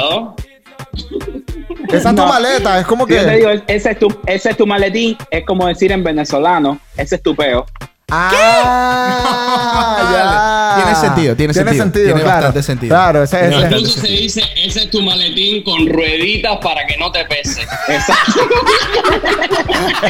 [1.89, 2.27] Esa es tu No.
[2.27, 3.35] maleta, es como Si yo te que.
[3.37, 7.23] digo, ese es tu, ese es tu maletín, es como decir en venezolano, ese es
[7.23, 7.65] tu peo.
[8.13, 10.83] Ah, ya.
[10.83, 11.89] Tiene sentido, tiene sentido.
[11.91, 12.25] Tiene claro.
[12.27, 12.89] bastante sentido.
[12.95, 16.97] Claro, ese Tiene ese- Incluso se dice, ese es tu maletín con rueditas para que
[16.97, 17.61] no te pese.
[17.87, 18.41] Exacto.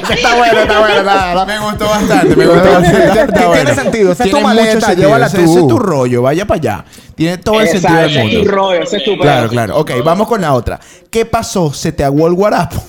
[0.04, 0.96] ese está bueno, está bueno.
[0.98, 1.46] está bueno.
[1.46, 3.34] Me gustó bastante, me gustó bastante.
[3.34, 3.76] Tiene bueno.
[3.76, 5.44] sentido, esa es tu Tiene maleta, sentido, llévala ese, tú.
[5.44, 6.86] ese es tu rollo, vaya para allá.
[7.16, 8.52] Tiene todo el sentido del ese es tu mundo.
[8.52, 9.18] rollo, ese es tu.
[9.18, 9.78] Claro, claro.
[9.78, 10.80] Ok, vamos con la otra.
[11.10, 11.72] ¿Qué pasó?
[11.74, 12.84] ¿Se te aguó el guarapo?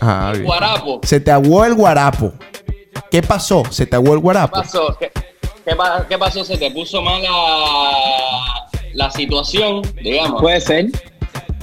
[0.00, 0.44] Ah, bien.
[0.44, 1.00] Guarapo.
[1.02, 2.32] Se te aguó el guarapo.
[3.10, 3.62] ¿Qué pasó?
[3.70, 4.56] ¿Se te aguó el ¿Qué guarapo?
[4.56, 4.96] pasó?
[4.98, 5.10] ¿Qué,
[5.64, 5.76] qué
[6.08, 6.44] qué pasó?
[6.44, 7.30] ¿Se te puso mala
[8.92, 10.40] la situación, digamos?
[10.40, 10.86] Puede ser.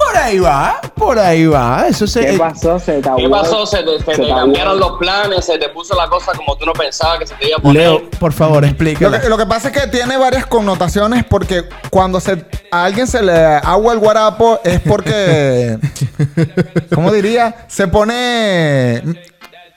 [0.04, 1.86] Por ahí va, por ahí va.
[1.88, 2.24] Eso se.
[2.26, 2.78] ¿Qué pasó?
[2.78, 3.66] Se te ¿Qué aguó- pasó?
[3.66, 5.44] ¿Se te, se se te te cambiaron los planes?
[5.44, 7.82] ¿Se te puso la cosa como tú no pensabas que se te iba a poner?
[7.88, 9.20] Leo, por favor, Lo explícala.
[9.20, 13.22] que, lo que pasa es que tiene varias connotaciones porque cuando se, a alguien se
[13.22, 15.78] le agua el guarapo es porque,
[16.94, 17.64] ¿cómo diría?
[17.68, 19.02] Se pone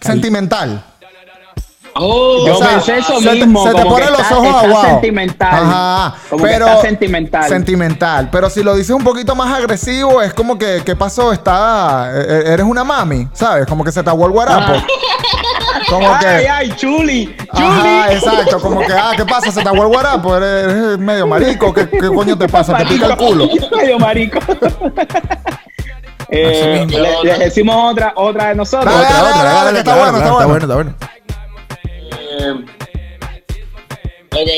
[0.02, 0.84] sentimental.
[1.98, 3.64] Oh, Yo O sea, pensé eso se te- mismo.
[3.66, 4.88] se te ponen los está- ojos está aguados.
[4.90, 5.50] sentimental.
[5.54, 6.16] Ajá.
[6.30, 7.48] Como pero que está sentimental.
[7.50, 8.30] Sentimental.
[8.32, 11.32] Pero si lo dices un poquito más agresivo, es como que, ¿qué pasó?
[11.32, 13.66] Está, e- e- eres una mami, ¿sabes?
[13.66, 14.74] Como que se te aguó el guarapo.
[15.90, 16.28] Como que.
[16.28, 17.34] ay, ay, chuli.
[17.50, 18.60] Ajá, exacto.
[18.60, 19.50] Como que, ah, ¿qué pasa?
[19.52, 20.36] Se te aguó el guarapo.
[20.36, 21.74] Eres, eres medio marico.
[21.74, 22.76] ¿Qué, qué coño te pasa?
[22.78, 23.48] Te pica el culo.
[23.78, 24.40] Medio marico.
[26.28, 27.24] Eh, Así mismo.
[27.24, 28.92] le, le decimos otra, otra de nosotros.
[28.94, 30.76] Dale, Otra, dale, otra, dale, dale, que está claro, bueno, claro, está está bueno, está
[30.76, 30.92] bueno.
[31.14, 31.14] Eh,
[34.32, 34.50] ok,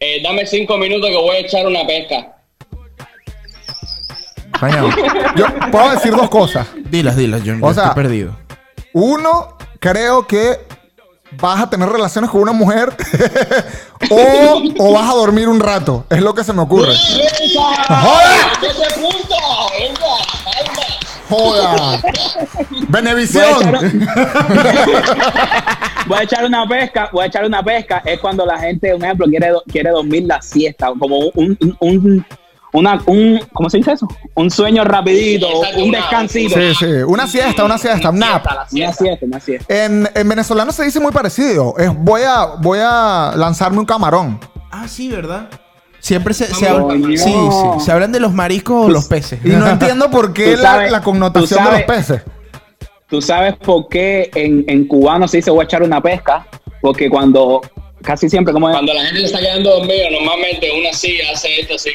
[0.00, 2.32] eh, dame cinco minutos que voy a echar una pesca.
[4.58, 4.90] Coño,
[5.36, 6.66] Yo puedo decir dos cosas.
[6.90, 8.36] Dilas, dilas, yo, yo O sea, estoy perdido.
[8.92, 10.60] Uno, creo que
[11.32, 12.90] vas a tener relaciones con una mujer
[14.10, 16.06] o, o vas a dormir un rato.
[16.08, 16.94] Es lo que se me ocurre.
[19.68, 20.35] Venga, calma.
[21.28, 22.00] ¡Joda!
[22.88, 23.72] Benevisión.
[26.06, 29.04] Voy a echar una pesca, voy a echar una pesca, es cuando la gente, un
[29.04, 32.26] ejemplo, quiere, quiere dormir la siesta, como un, un, un-
[32.72, 34.06] una, un, ¿cómo se dice eso?
[34.34, 36.54] Un sueño rapidito, un descansito.
[36.60, 36.84] Sí, sí.
[37.06, 38.44] Una siesta, una siesta, un nap.
[38.52, 38.92] Una siesta.
[39.04, 39.74] siesta, una siesta.
[39.84, 41.74] En, en venezolano se dice muy parecido.
[41.78, 44.38] Es voy a, voy a lanzarme un camarón.
[44.70, 45.48] Ah, sí, ¿verdad?
[46.06, 46.88] Siempre se, se Coño.
[46.90, 49.40] habla, sí, sí, se hablan de los mariscos o los peces.
[49.44, 52.22] Y no entiendo por qué Tú la, sabes- la connotación tú de los sabes- peces.
[53.08, 56.46] ¿Tú sabes por qué en, en cubano se dice voy a echar una pesca?
[56.80, 57.60] Porque cuando,
[58.02, 61.74] casi siempre, como, Cuando la gente se está quedando dormida, normalmente una sí hace esto
[61.74, 61.90] así.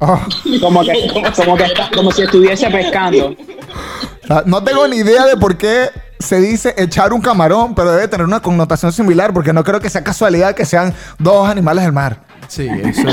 [0.00, 0.20] Oh.
[0.60, 0.92] como que,
[1.36, 3.28] como que está- como si estuviese pescando.
[3.28, 7.92] O sea, no tengo ni idea de por qué se dice echar un camarón, pero
[7.92, 11.84] debe tener una connotación similar, porque no creo que sea casualidad que sean dos animales
[11.84, 12.20] del mar.
[12.48, 13.08] Sí, eso.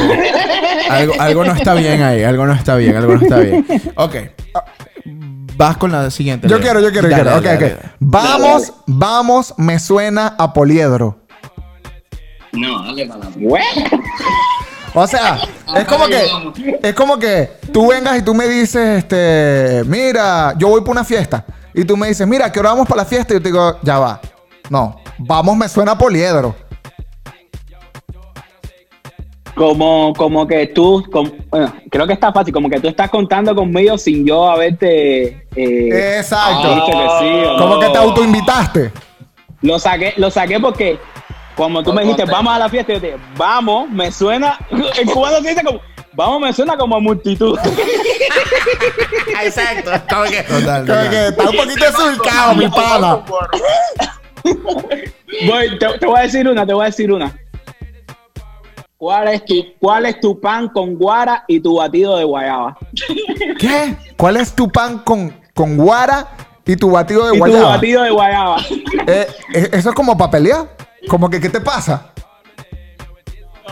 [0.89, 3.65] algo, algo no está bien ahí, algo no está bien, algo no está bien.
[3.95, 4.15] Ok.
[5.55, 6.47] Vas con la siguiente.
[6.47, 6.63] Yo Leo.
[6.63, 7.37] quiero, yo quiero, yo Dale, quiero.
[7.37, 7.81] Ok, dale, ok.
[7.81, 7.95] dale.
[7.99, 11.19] Vamos, vamos, me suena a poliedro.
[12.51, 13.31] No, dale para la.
[14.93, 15.39] O sea,
[15.75, 16.27] es como que,
[16.83, 21.03] es como que tú vengas y tú me dices, este, mira, yo voy para una
[21.05, 21.45] fiesta.
[21.73, 23.33] Y tú me dices, mira, que ahora vamos para la fiesta.
[23.33, 24.19] Y yo te digo, ya va.
[24.69, 26.55] No, vamos, me suena a poliedro.
[29.55, 31.03] Como, como que tú,
[31.49, 36.17] bueno, creo que está fácil, como que tú estás contando conmigo sin yo haberte eh,
[36.19, 36.73] Exacto.
[36.73, 37.47] dicho que sí.
[37.47, 37.57] o no.
[37.57, 38.91] Como que te autoinvitaste.
[39.61, 40.99] Lo saqué, lo saqué porque
[41.55, 44.57] como tú me dijiste, vamos a la fiesta, yo te dije, vamos, me suena,
[44.99, 45.81] en cubano se dice como,
[46.13, 47.59] vamos, me suena como a multitud.
[49.43, 49.91] Exacto.
[50.09, 51.09] Como que, Total, como total.
[51.09, 53.23] que está un poquito desubicado, mi pana.
[55.47, 57.35] Voy, te, te voy a decir una, te voy a decir una.
[59.01, 62.77] ¿Cuál es tu, cuál es tu pan con guara y tu batido de guayaba?
[63.57, 63.95] ¿Qué?
[64.15, 66.27] ¿Cuál es tu pan con, con guara
[66.67, 67.69] y tu batido de Y tu guayaba?
[67.69, 68.57] batido de guayaba.
[69.07, 70.67] Eh, eh, ¿Eso es como papelear?
[71.09, 72.11] Como que, ¿qué te pasa?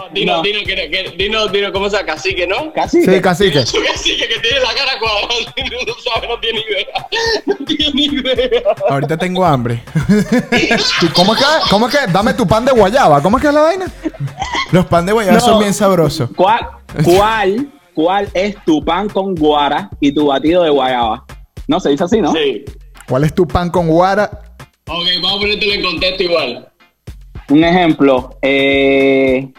[0.09, 0.41] No, Dino, No.
[0.43, 2.07] Dino, que, que- Dino, Dino, ¿cómo se llama?
[2.13, 2.73] Cacique, ¿no?
[2.73, 3.03] Casi.
[3.03, 3.65] Sí, cacique.
[3.65, 5.27] Su cacique que tiene la cara cuadrada,
[5.87, 7.07] no sabe, no tiene idea.
[7.45, 8.61] No tiene idea.
[8.89, 9.83] Ahorita tengo hambre.
[11.01, 11.45] ¿Y ¿Cómo es que?
[11.69, 12.11] ¿Cómo es que?
[12.11, 13.21] Dame tu pan de guayaba.
[13.21, 13.85] ¿Cómo es que es la vaina?
[14.71, 15.43] Los pan de guayaba No.
[15.45, 16.29] son bien sabrosos.
[16.35, 16.67] ¿Cuál,
[17.03, 21.25] cuál, ¿Cuál es tu pan con guara y tu batido de guayaba?
[21.67, 22.31] No, se dice así, ¿no?
[22.33, 22.65] Sí.
[23.07, 24.29] ¿Cuál es tu pan con guara?
[24.87, 26.65] Ok, vamos a ponértelo en contexto igual.
[27.49, 29.51] Un ejemplo, eh,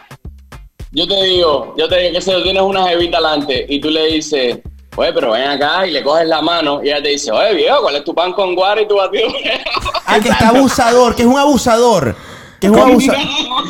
[0.93, 3.89] Yo te digo, yo te digo que si tú tienes una jevita delante y tú
[3.89, 4.59] le dices,
[4.97, 7.81] oye, pero ven acá y le coges la mano y ella te dice, oye, viejo,
[7.81, 9.29] ¿cuál es tu pan con guaro y tu batido?
[10.05, 12.13] Ah, que está abusador, que es un abusador.
[12.59, 13.21] Que es un abusador.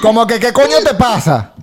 [0.02, 1.54] Como que, ¿qué coño te pasa?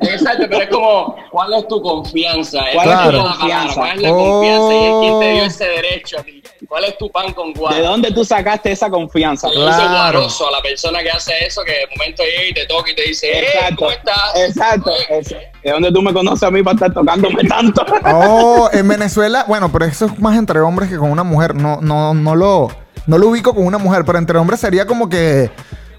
[0.00, 2.60] Exacto, pero es como, ¿cuál es tu confianza?
[2.72, 3.74] ¿Cuál es tu la palabra, confianza?
[3.74, 4.16] ¿Cuál es la Oh.
[4.40, 4.74] confianza?
[4.74, 6.42] ¿Y quién te dio ese derecho a ti?
[6.68, 7.76] ¿Cuál es tu pan con guaro?
[7.76, 9.48] ¿De dónde tú sacaste esa confianza?
[9.48, 10.20] Yo soy Claro.
[10.26, 13.02] a la persona que hace eso, que de momento llega y te toca y te
[13.02, 13.76] dice, Exacto.
[13.78, 14.36] ¿cómo estás?
[14.48, 14.90] Exacto.
[15.10, 15.28] Es-
[15.62, 17.84] ¿De dónde tú me conoces a mí para estar tocándome tanto?
[18.14, 21.54] Oh, en Venezuela, bueno, pero eso es más entre hombres que con una mujer.
[21.54, 22.68] No, no, no lo,
[23.06, 25.50] no lo ubico con una mujer, pero entre hombres sería como que,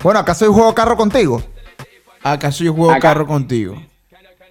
[0.02, 1.42] bueno, ¿acaso yo juego carro contigo?
[2.34, 3.00] ¿Acaso yo juego Acá.
[3.02, 3.76] carro contigo?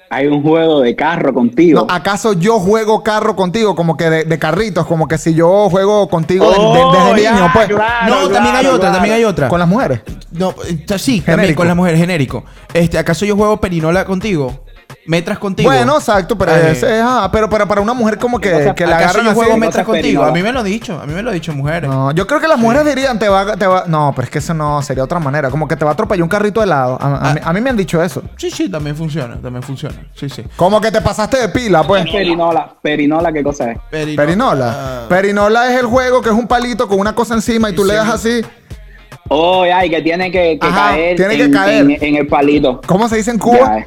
[0.09, 1.85] Hay un juego de carro contigo.
[1.89, 3.75] No, ¿acaso yo juego carro contigo?
[3.75, 7.23] Como que de, de carritos, como que si yo juego contigo de- de- Oh, desde
[7.25, 7.67] ya, niño, pues.
[7.67, 8.95] claro, no, también hay claro, otra, claro.
[8.95, 9.49] también hay otra.
[9.49, 10.03] Con las mujeres.
[10.31, 11.57] No, eh, sí, también Genérico.
[11.59, 12.45] con las mujeres, genérico.
[12.73, 14.65] Este, ¿acaso yo juego perinola contigo?
[15.07, 15.71] ¿Metras contigo?
[15.71, 16.73] Bueno, exacto, pero, Ay.
[16.73, 19.25] ese es, ah, pero, pero para una mujer como que, cosa- que la ¿Acaso agarran
[19.25, 19.39] yo así.
[19.41, 20.03] juego me- metras contigo?
[20.23, 20.29] perinola.
[20.29, 21.89] A mí me lo han dicho, a mí me lo han dicho mujeres.
[21.89, 23.85] No, yo creo que las mujeres dirían, te va, te va.
[23.87, 25.51] No, pero es que eso no sería otra manera.
[25.51, 26.99] Como que te va a atropellar un carrito de helado.
[27.01, 28.23] A, a mí, a mí me han dicho eso.
[28.37, 29.95] Sí, sí, también funciona, también funciona.
[30.15, 30.43] Sí, sí.
[30.57, 32.05] Como que te pasaste de pila, pues.
[32.11, 32.75] Perinola.
[32.83, 33.79] Perinola, ¿qué cosa es?
[33.91, 34.75] Perino- Perinola.
[34.77, 35.07] Ah.
[35.09, 37.89] Perinola es el juego que es un palito con una cosa encima y tú Sí,
[37.89, 38.41] le das sí.
[38.41, 38.47] así.
[39.29, 41.81] Oh, ya, y que tiene que, que Ajá, caer, tiene que en, caer.
[41.83, 42.81] En, en el palito.
[42.87, 43.79] ¿Cómo se dice en Ya, Cuba?
[43.79, 43.87] eh.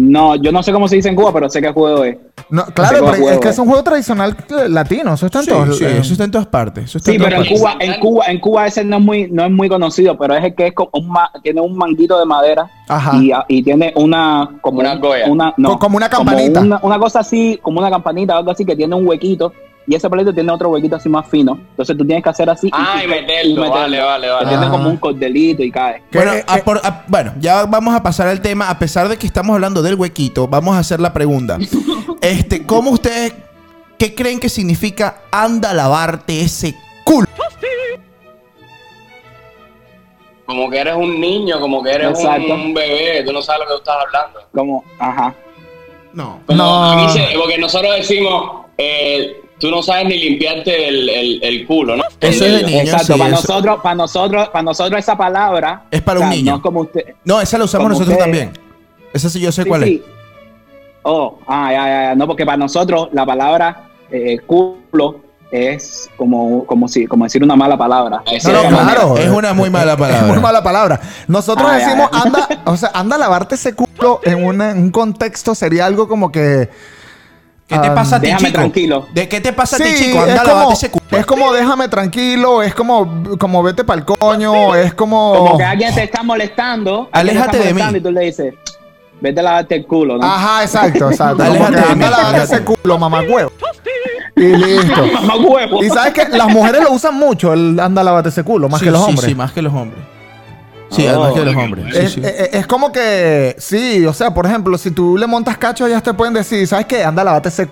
[0.00, 2.16] No, yo no sé cómo se dice en Cuba, pero sé qué juego es.
[2.48, 4.34] No, claro, cómo pero juego, es que es un juego tradicional
[4.68, 5.12] latino.
[5.14, 6.84] Eso está en Sí, todos sí, eso está en todas partes.
[6.86, 7.58] Eso está Sí, en pero en partes.
[7.58, 10.42] Cuba, en Cuba, en Cuba ese no es muy, no es muy conocido, pero es
[10.44, 13.16] el que es como un ma- tiene un manguito de madera Ajá.
[13.18, 16.60] y, y tiene una como Una una, no, Co- como una campanita.
[16.60, 19.52] una, una cosa así, como una campanita, algo así que tiene un huequito
[19.90, 21.58] y ese palito tiene otro huequito así más fino.
[21.70, 24.46] Entonces tú tienes que hacer así Ah, y meterlo, vale, vale, vale.
[24.48, 24.70] tiene Ajá.
[24.70, 26.02] como un cordelito y cae.
[26.12, 28.70] Bueno, eh, a eh, por- a- bueno, ya vamos a pasar al tema.
[28.70, 31.58] A pesar de que estamos hablando del huequito, vamos a hacer la pregunta.
[32.22, 33.32] Este, ¿cómo ustedes,
[33.98, 37.26] qué creen que significa anda a lavarte ese culo?
[40.46, 42.54] Como que eres un niño, como que eres un, Exacto.
[42.54, 44.40] un bebé, tú no sabes lo que tú estás hablando.
[44.52, 45.34] Como, ajá.
[46.12, 46.40] No.
[46.46, 46.92] Como No.
[46.92, 51.94] aquí se- porque nosotros decimos, eh, tú no sabes ni limpiarte el, el, el culo,
[51.96, 52.02] ¿no?
[52.20, 55.16] Eso es de El- niño, Exacto, sí, para eso- nosotros, para nosotros, para nosotros esa
[55.16, 56.52] palabra Es para o un niño.
[56.52, 57.04] No es como usted.
[57.24, 58.52] No, esa la usamos nosotros también.
[59.12, 60.02] Esa sí yo sé Sí, cuál sí.
[61.02, 62.14] Oh, ah, ya, ya, ya.
[62.14, 65.20] No, porque para nosotros la palabra eh, culo
[65.50, 68.18] es como, como, si, como decir una mala palabra.
[68.18, 69.16] No, no, es- claro.
[69.18, 70.20] Es una muy mala palabra.
[70.20, 71.00] Es muy mala palabra.
[71.26, 72.20] Nosotros Ah, ya, decimos, ya.
[72.22, 76.06] anda, o sea, anda a lavarte ese culo en, una- en un contexto sería algo
[76.08, 76.68] como que.
[77.70, 78.58] ¿Qué te Ah, pasa a ti, déjame chico?
[78.58, 79.06] tranquilo.
[79.14, 80.26] ¿De qué te pasa a ti, Sí, chico?
[80.26, 81.04] es Anda a como, ese culo.
[81.18, 85.34] es como déjame tranquilo, es como, como vete pa'l coño, es como.
[85.36, 87.08] Como que alguien te está molestando.
[87.12, 87.80] alguien te Aléjate está de mí.
[87.80, 88.54] molestando Y tú le dices,
[89.20, 90.26] vete a lavarte el culo, ¿no?
[90.26, 91.36] Ajá, exacto, exacto.
[91.44, 92.54] Como Aléjate que de anda a mí, lavarte aléjate.
[92.56, 93.52] ese culo, mamagüevo.
[94.36, 95.06] Y listo.
[95.14, 95.82] Mamá huevo.
[95.84, 98.80] Y sabes que las mujeres lo usan mucho, el anda a lavarte ese culo, más
[98.80, 99.28] Sí, que los sí, hombres.
[99.28, 100.02] Sí, más que los hombres.
[100.90, 101.20] Sí, Oh.
[101.20, 101.84] más que los hombres.
[101.94, 102.20] Sí, Es, sí.
[102.24, 106.02] es- es como que, sí, o sea, por ejemplo, si tú le montas cacho, ellas
[106.02, 107.04] te pueden decir, ¿sabes qué?
[107.04, 107.68] Anda, lávate ese.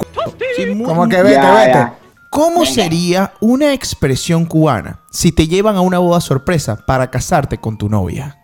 [0.56, 1.72] Sí, muy- Como que vete, Ya, vete.
[1.72, 1.94] ya.
[2.30, 7.76] ¿Cómo sería una expresión cubana si te llevan a una boda sorpresa para casarte con
[7.78, 8.34] tu novia?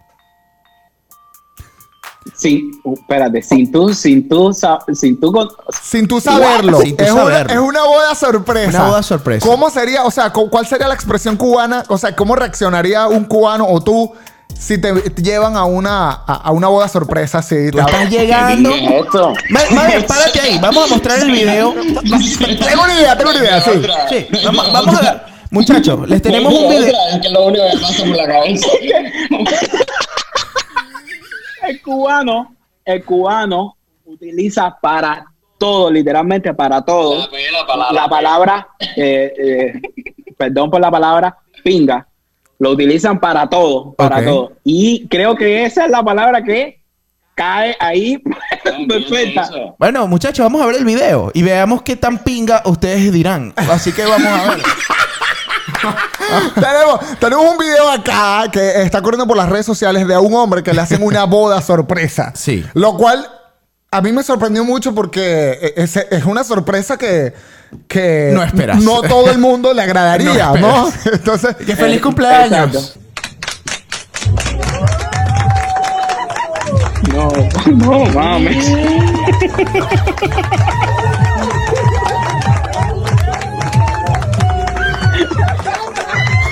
[2.34, 4.50] Sí, uh, espérate, sin tú, sin tú,
[4.94, 5.48] sin tú, con-
[5.82, 6.80] Sin tú saberlo.
[6.80, 7.52] Sin tú es, Una, saberlo.
[7.52, 8.78] es una boda sorpresa.
[8.80, 9.46] Una boda sorpresa.
[9.46, 11.84] ¿Cómo sería, o sea, cu- cuál sería la expresión cubana?
[11.88, 14.10] O sea, ¿cómo reaccionaría un cubano o tú
[14.59, 17.71] si te, te llevan a una, a, a una boda sorpresa así?
[17.71, 18.71] Tú estás llegando.
[18.71, 19.35] ¿Qué es esto?
[19.51, 20.59] Ma- Madre, párate ahí.
[20.61, 21.75] Vamos a mostrar el video.
[21.75, 23.71] Tengo una idea, tengo una idea, sí.
[24.09, 25.27] Sí, vamos, vamos a.
[25.51, 26.93] Muchachos, les tenemos un video.
[27.12, 28.67] Es que lo único que pasa por la cabeza.
[31.69, 35.25] el cubano, el cubano utiliza para
[35.59, 37.93] todo, literalmente para todo, La pegué la palabra.
[38.03, 39.81] la palabra, eh, eh,
[40.37, 42.07] perdón por la palabra, pinga.
[42.59, 44.53] Lo utilizan para todo, para todo.
[44.62, 46.81] Y creo que esa es la palabra que
[47.35, 48.23] cae ahí
[48.88, 49.51] perfecta.
[49.79, 53.53] Bueno, muchachos, vamos a ver el video y veamos qué tan pinga ustedes dirán.
[53.57, 54.62] Así que vamos a ver.
[56.55, 60.62] tenemos, tenemos un video acá que está corriendo por las redes sociales de un hombre
[60.62, 62.33] que le hacen una boda sorpresa.
[62.35, 62.64] Sí.
[62.75, 63.27] Lo cual
[63.90, 67.35] a mí me sorprendió mucho porque es, es una sorpresa que,
[67.88, 68.78] que No esperas.
[68.82, 70.88] no todo el mundo le agradaría, No.
[71.12, 72.52] Entonces, ¡Qué feliz Eh, cumpleaños!
[72.52, 73.00] exacto.
[77.12, 77.28] No,
[77.76, 78.66] no mames.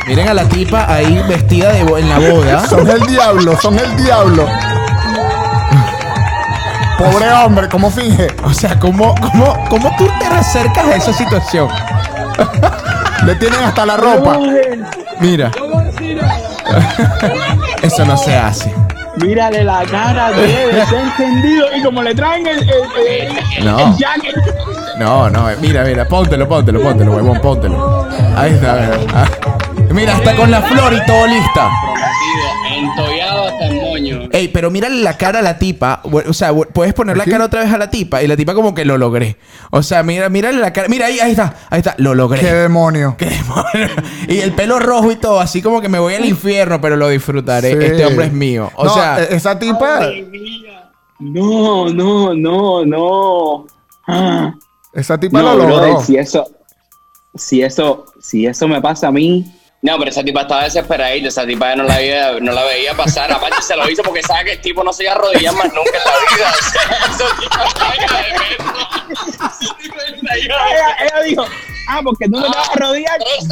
[0.07, 2.69] Miren a la tipa ahí vestida de en la boda.
[2.69, 4.47] son el diablo, son el diablo.
[7.11, 8.29] Pobre hombre, ¿cómo finge?
[8.45, 11.69] O sea, ¿cómo, cómo, cómo tú te acercas a esa situación?
[13.27, 14.39] Le tienen hasta la ropa.
[15.21, 15.51] Mira.
[17.83, 18.75] Eso no se hace.
[19.17, 21.67] Mírale la cara de él, está encendido.
[21.77, 23.79] Y como le traen el, el, el- No.
[23.79, 24.35] el jacket.
[24.99, 28.09] No, no, mira, mira, póntelo, póntelo, póntelo, huevón, póntelo.
[28.37, 28.99] Ahí está, mira.
[29.15, 29.25] Ah.
[29.91, 31.69] Mira, está con la flor y todo lista.
[31.83, 33.79] Prometido, entollado hasta el
[34.33, 36.01] Ey, pero mírale la cara a la tipa.
[36.05, 38.75] O sea, puedes poner la cara otra vez a la tipa y la tipa como
[38.75, 39.37] que lo logré.
[39.71, 40.89] O sea, mira, mírale la cara.
[40.89, 42.41] Mira ahí, ahí está, ahí está, lo logré.
[42.41, 43.15] ¡Qué demonio!
[43.19, 43.89] Qué demonio.
[44.29, 47.09] y el pelo rojo y todo, así como que me voy al infierno, pero lo
[47.09, 47.71] disfrutaré.
[47.73, 47.85] Sí.
[47.87, 48.71] Este hombre es mío.
[48.77, 50.01] O No, sea, e- esa tipa.
[51.19, 53.67] No, no, no, no.
[54.09, 54.53] Ah.
[54.93, 56.05] esa tipa No, lo brother, logró.
[56.05, 56.51] si eso,
[57.35, 59.45] si eso, si eso me pasa a mí,
[59.83, 62.95] No, pero esa tipa estaba desesperadita, esa tipa ya no la veía, no la veía
[62.95, 63.33] pasar.
[63.33, 65.73] Aparte se lo hizo porque sabe que el tipo no se iba a arrodillar más
[65.75, 66.53] nunca en la vida.
[66.53, 67.57] O sea, esa tipa
[70.23, 71.45] la ahí, ella, ella dijo,
[71.89, 73.19] ah, porque tú no te vas a arrodillar.
[73.19, 73.49] Tres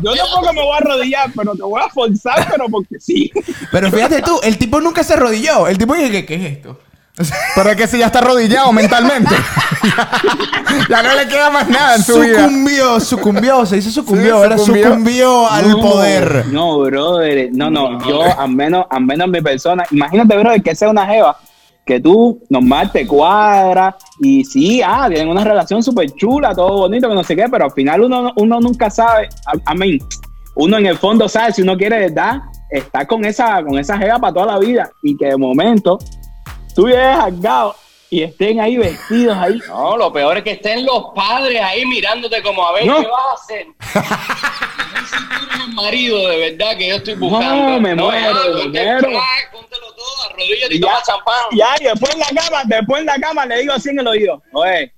[0.00, 3.32] Yo, no, tampoco me voy a arrodillar, pero te voy a forzar, pero porque sí.
[3.72, 5.66] pero fíjate tú, el tipo nunca se arrodilló.
[5.66, 6.78] El tipo dice que, ¿qué es esto?
[7.54, 9.34] Pero es que si ya está arrodillado mentalmente.
[10.90, 12.44] ya no le queda más nada en su vida.
[12.44, 14.58] Sucumbió, sucumbió, se dice sucumbió, Sí, ¿verdad?
[14.58, 14.88] sucumbió.
[14.88, 16.46] Sucumbió al No, poder.
[16.48, 17.50] No, brother.
[17.52, 18.06] No, no.
[18.06, 19.84] Yo, al menos, al menos mi persona.
[19.90, 21.36] Imagínate, brother, que sea una jeva
[21.86, 27.08] que tú normal te cuadras y sí, ah, tienen una relación súper chula, todo bonito,
[27.08, 29.28] que no sé qué, pero al final uno, uno nunca sabe.
[29.64, 29.98] A mí,
[30.56, 32.42] uno en el fondo sabe si uno quiere, ¿verdad?
[32.70, 35.98] Estar con esa, con esa jeva para toda la vida y que de momento
[36.76, 37.74] tú llegues cargado
[38.10, 39.60] y estén ahí vestidos ahí.
[39.68, 43.00] No, lo peor es que estén los padres ahí mirándote como a ver No.
[43.00, 43.66] qué vas a hacer.
[43.76, 47.70] Si tú eres el marido de verdad que yo estoy buscando.
[47.70, 49.08] No, me muero, ya, me ponte el muero.
[49.08, 51.34] flag, póntelo todo, arrodíllate y Ya, toma champán.
[51.52, 54.06] ya, y después en la cama, después en la cama le digo así en el
[54.06, 54.92] oído, oye.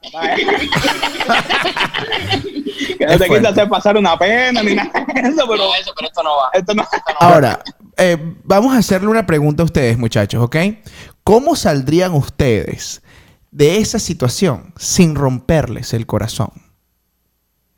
[2.98, 5.92] que no te quita hacer pasar una pena ni nada de eso, pero No, eso,
[5.96, 6.50] pero esto no va.
[6.52, 6.86] esto no.
[7.18, 7.60] Ahora,
[7.98, 10.56] eh, vamos a hacerle una pregunta a ustedes, muchachos, ¿ok?
[11.24, 13.02] ¿Cómo saldrían ustedes
[13.50, 16.50] de esa situación sin romperles el corazón?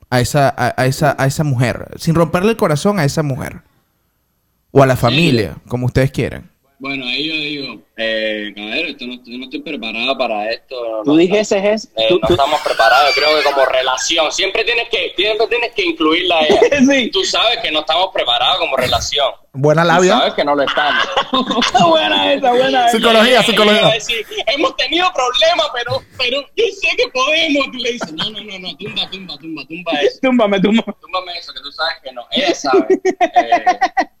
[0.09, 1.89] A esa, a, a esa, a esa mujer.
[1.97, 3.63] Sin romperle el corazón a esa mujer.
[4.71, 6.50] O a la familia, como ustedes quieran.
[6.83, 10.75] Bueno, ahí yo digo, eh, caballero, esto no, yo no estoy preparado para esto.
[11.05, 11.87] Tú no, dijiste eso.
[11.95, 15.73] eh, tú- no tú- estamos preparados, creo que como relación, siempre tienes que, siempre tienes
[15.75, 16.59] que incluirla a ella.
[16.89, 17.11] Sí.
[17.11, 19.31] Tú sabes que no estamos preparados como relación.
[19.53, 20.17] Buena Tú labia.
[20.17, 21.03] sabes que no lo estamos.
[21.87, 22.97] buena esa, buena esa.
[22.97, 23.87] Psicología, psicología.
[23.91, 27.65] decir, hemos tenido problemas, pero, pero yo sé que podemos.
[27.71, 30.17] Tú le dices, no, no, no, no, tumba, tumba, tumba, tumba eso.
[30.23, 30.93] Túmbame, túmbame.
[30.99, 32.25] Túmbame eso, que tú sabes que no.
[32.31, 32.87] Ella sabe.
[33.35, 33.65] Eh,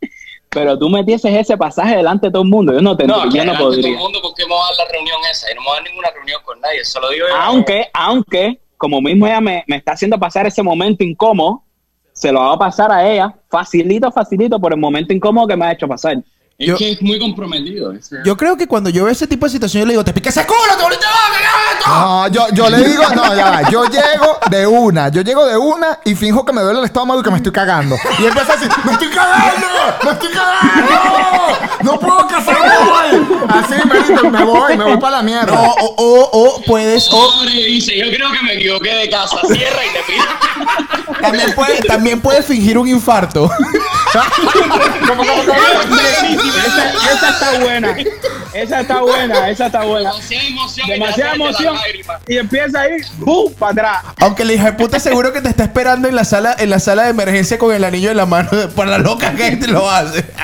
[0.53, 2.73] Pero tú metieses ese pasaje delante de todo el mundo.
[2.73, 3.87] Yo no te no, yo no delante de todo podría.
[3.89, 5.49] el mundo, porque me a dar la reunión esa?
[5.49, 7.35] Y no me voy a dar ninguna reunión con nadie, eso lo digo yo.
[7.37, 11.63] Aunque, aunque, como mismo ella me, me está haciendo pasar ese momento incómodo,
[12.11, 15.65] se lo va a pasar a ella, facilito, facilito, por el momento incómodo que me
[15.65, 16.17] ha hecho pasar.
[16.57, 17.93] Es Yo- que es muy comprometido.
[17.93, 20.11] ese- Yo creo que cuando yo veo ese tipo de situación, yo le digo, te
[20.13, 21.60] pica ese culo, te volviste loca, ¿qué es esto?"
[21.91, 23.69] No, yo, yo le digo, no, ya va.
[23.69, 27.19] Yo llego de una, yo llego de una y finjo que me duele el estómago
[27.19, 27.97] y que me estoy cagando.
[28.19, 29.67] Y empieza así, ¡me estoy cagando!
[30.03, 31.57] ¡Me estoy cagando!
[31.81, 33.27] ¡No puedo casarme hoy!
[33.49, 33.73] Así,
[34.21, 35.51] me, me voy, me voy para la mierda.
[35.51, 39.37] No, o, o, o puedes, o Pobre, dice, yo creo que me equivoqué de casa.
[39.47, 40.25] Cierra y te pido.
[41.21, 43.49] también puedes, también puedes fingir un infarto.
[45.07, 45.53] ¿Cómo, cómo, cómo?
[46.65, 47.95] Esa, esa está buena.
[48.53, 50.11] Esa está buena, esa está buena.
[50.11, 50.87] Demasiada emoción.
[50.87, 51.77] Demasiada emoción.
[51.81, 52.21] Lágrimas.
[52.27, 53.53] Y empieza ahí, ¡bum!
[53.53, 54.13] para atrás.
[54.19, 56.79] Aunque la hija de puta seguro que te está esperando en la sala, en la
[56.79, 59.89] sala de emergencia con el anillo en la mano por la loca que te lo
[59.89, 60.25] hace.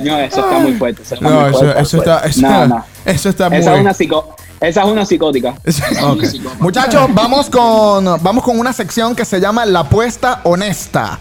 [0.00, 1.02] No, eso está muy fuerte.
[1.02, 2.10] Eso está No, muy eso, fuerte, eso fuerte.
[2.12, 2.84] está, eso, No, no.
[3.04, 3.58] eso está muy.
[3.58, 5.54] Esa es una psico, esa es una psicótica.
[6.58, 11.20] Muchachos, vamos con, vamos con una sección que se llama La apuesta honesta.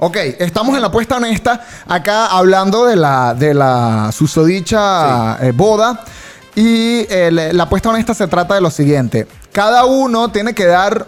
[0.00, 6.04] Ok, estamos en la apuesta honesta, acá hablando de la, de la susodicha eh, boda.
[6.54, 9.26] Y eh, la apuesta honesta se trata de lo siguiente.
[9.52, 11.06] Cada uno tiene que dar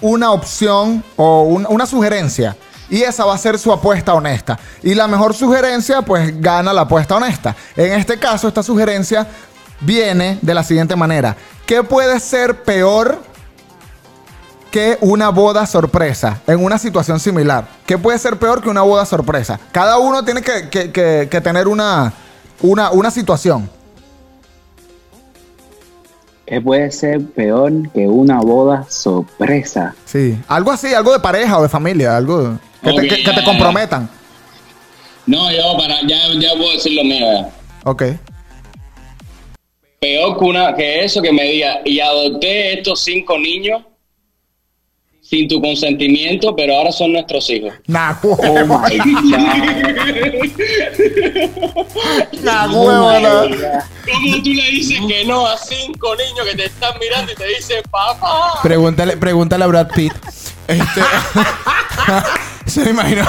[0.00, 2.56] una opción o un- una sugerencia.
[2.90, 4.58] Y esa va a ser su apuesta honesta.
[4.82, 7.56] Y la mejor sugerencia, pues gana la apuesta honesta.
[7.76, 9.26] En este caso, esta sugerencia
[9.80, 11.36] viene de la siguiente manera.
[11.66, 13.20] ¿Qué puede ser peor
[14.74, 17.64] que una boda sorpresa en una situación similar?
[17.86, 19.60] ¿Qué puede ser peor que una boda sorpresa?
[19.70, 22.12] Cada uno tiene que, que- que- que tener una,
[22.60, 23.70] una, una situación.
[26.44, 29.94] ¿Qué puede ser peor que una boda sorpresa?
[30.06, 30.36] Sí.
[30.48, 34.10] Algo así, algo de pareja o de familia, algo que, te, que- te comprometan.
[35.24, 37.48] No, yo para, ya, ya puedo decir lo mío ya.
[37.88, 38.02] Ok.
[40.00, 43.80] Peor que, una, que eso que me diga, y adopté estos cinco niños
[45.24, 47.72] sin tu consentimiento, pero ahora son nuestros hijos.
[47.86, 49.24] Nah, Oh my God.
[52.42, 52.66] Nah.
[52.68, 57.46] ¿Cómo tú le dices que no a cinco niños que te están mirando y te
[57.46, 58.60] dicen, papá?
[58.62, 60.12] Pregúntale, pregúntale a Brad Pitt.
[60.68, 61.00] Este,
[62.66, 63.24] se me imagino.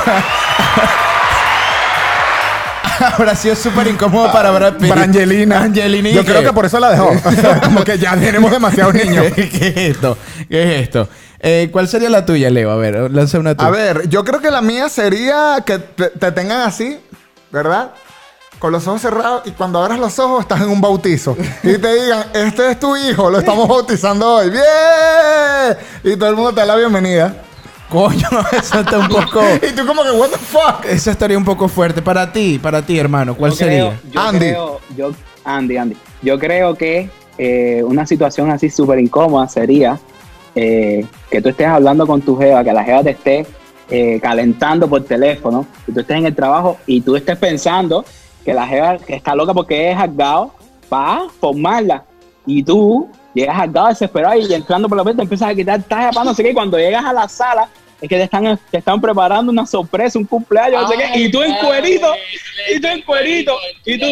[3.17, 4.89] Habrá sido súper incómodo para Brad Pitt.
[4.89, 5.61] Para Angelina.
[5.61, 7.11] Angelina Yo creo que por eso la dejó.
[7.25, 9.25] O sea, como que ya tenemos demasiados niños.
[9.35, 10.17] ¿Qué es esto?
[10.49, 11.09] ¿Qué es esto?
[11.39, 12.71] Eh, ¿Cuál sería la tuya, Leo?
[12.71, 13.67] A ver, lanza una tuya.
[13.67, 16.99] A ver, yo creo que la mía sería que te, te tengan así,
[17.51, 17.91] ¿verdad?
[18.59, 21.35] Con los ojos cerrados y cuando abras los ojos estás en un bautizo.
[21.61, 24.49] Y te digan, este es tu hijo, lo estamos bautizando hoy.
[24.49, 25.77] ¡Bien!
[26.03, 27.44] Y todo el mundo te da la bienvenida.
[27.89, 29.41] Coño, eso está un poco...
[29.69, 30.85] Y tú como que, what the fuck?
[30.85, 32.01] Esa estaría un poco fuerte.
[32.01, 33.35] Para ti, para ti, hermano.
[33.35, 33.77] ¿Cuál Yo sería?
[34.01, 34.39] creo- yo Andy.
[34.39, 35.11] creo- yo,
[35.43, 35.97] Andy, Andy.
[36.21, 39.99] Yo creo que eh, una situación así súper incómoda sería
[40.55, 43.45] eh, que tú estés hablando con tu jeva, que la jeva te esté
[43.89, 48.03] eh, calentando por teléfono, y tú estés en el trabajo y tú estés pensando
[48.43, 50.51] que la jeva que está loca porque es juzgado
[50.89, 52.03] para formarla.
[52.47, 56.25] Y tú llegas juzgado desesperado y entrando por la puerta empiezas a quitar talla para
[56.25, 56.51] no sé qué.
[56.51, 57.69] Y cuando llegas a la sala
[58.01, 61.19] es que te están, te están preparando una sorpresa, un cumpleaños, no sé qué.
[61.19, 62.13] Y tú en cuerito,
[62.73, 64.07] y tú en cuerito, y tú...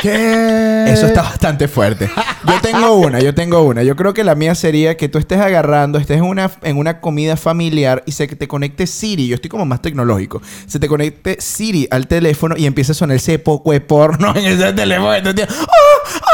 [0.00, 0.84] ¿Qué?
[0.92, 2.10] Eso está bastante fuerte.
[2.46, 3.82] Yo tengo una, yo tengo una.
[3.82, 7.00] Yo creo que la mía sería que tú estés agarrando, estés en una, en una
[7.00, 9.26] comida familiar y se te conecte Siri.
[9.28, 10.42] Yo estoy como más tecnológico.
[10.66, 14.44] Se te conecte Siri al teléfono y empieza a sonar ese poco de porno en
[14.44, 15.14] ese teléfono.
[15.14, 16.25] Entonces, ¡ah!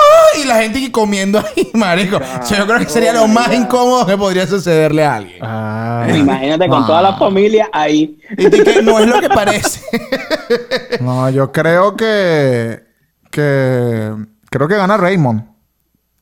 [0.42, 0.44] ¡Ah!
[0.44, 2.16] Y la gente que comiendo ahí, marico.
[2.16, 5.38] O sea, yo creo que sería lo más incómodo que podría sucederle a alguien.
[5.40, 6.06] Ah.
[6.14, 8.18] Imagínate con toda la familia ahí.
[8.36, 9.80] Y que no es lo que parece.
[11.00, 12.82] No, yo creo que.
[13.30, 14.12] que.
[14.50, 15.44] Creo que gana Raymond.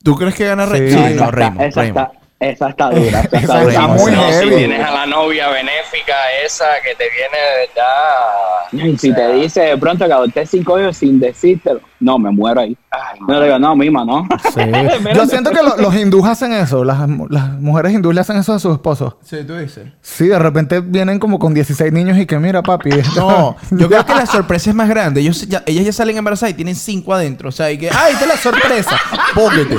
[0.03, 0.89] ¿Tú crees que gana Rey?
[0.89, 1.15] Sí.
[1.15, 1.61] No, Raymond.
[1.61, 2.20] esa, Raymond.
[2.41, 3.21] Esa está dura.
[3.21, 3.71] Esa está, Esa dura.
[3.73, 4.55] está muy no, si heavy.
[4.55, 6.13] tienes a la novia benéfica
[6.45, 8.91] esa que te viene de verdad.
[8.93, 12.61] Y si te dice de pronto que adopté cinco hijos sin decírtelo, no, me muero
[12.61, 12.75] ahí.
[12.89, 14.27] Ay, No le digo, no, mima, no.
[15.15, 16.83] Yo siento que lo- los hindús hacen eso.
[16.83, 16.97] Las,
[17.29, 19.15] las mujeres hindús le hacen eso a sus esposos.
[19.23, 19.85] Sí, tú dices.
[20.01, 22.89] Sí, de repente vienen como con 16 niños y que mira, papi.
[23.15, 25.21] No, yo creo que la sorpresa es más grande.
[25.21, 27.49] Ellos ya- ellas ya salen embarazadas y tienen cinco adentro.
[27.49, 28.99] O sea, y que, ¡ay, esta es la sorpresa!
[29.35, 29.77] Póquete.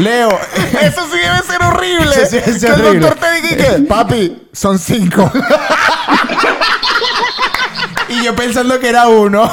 [0.00, 0.30] Leo,
[0.80, 2.10] Eso sí debe ser horrible.
[2.10, 5.30] Eso sí debe ser que el doctor te diga que, papi, son cinco.
[8.08, 9.50] y yo pensando que era uno.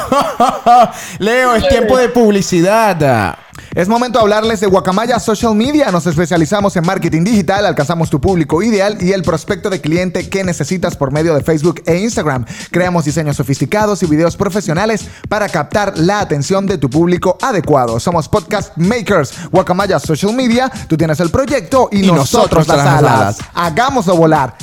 [1.18, 3.36] Leo, es tiempo de publicidad.
[3.74, 5.90] Es momento de hablarles de Guacamaya Social Media.
[5.90, 10.42] Nos especializamos en marketing digital, alcanzamos tu público ideal y el prospecto de cliente que
[10.42, 12.44] necesitas por medio de Facebook e Instagram.
[12.70, 18.00] Creamos diseños sofisticados y videos profesionales para captar la atención de tu público adecuado.
[18.00, 19.32] Somos podcast makers.
[19.50, 23.12] Guacamaya Social Media, tú tienes el proyecto y, Y nosotros, nosotros las las alas.
[23.20, 23.38] alas.
[23.54, 24.56] Hagámoslo volar.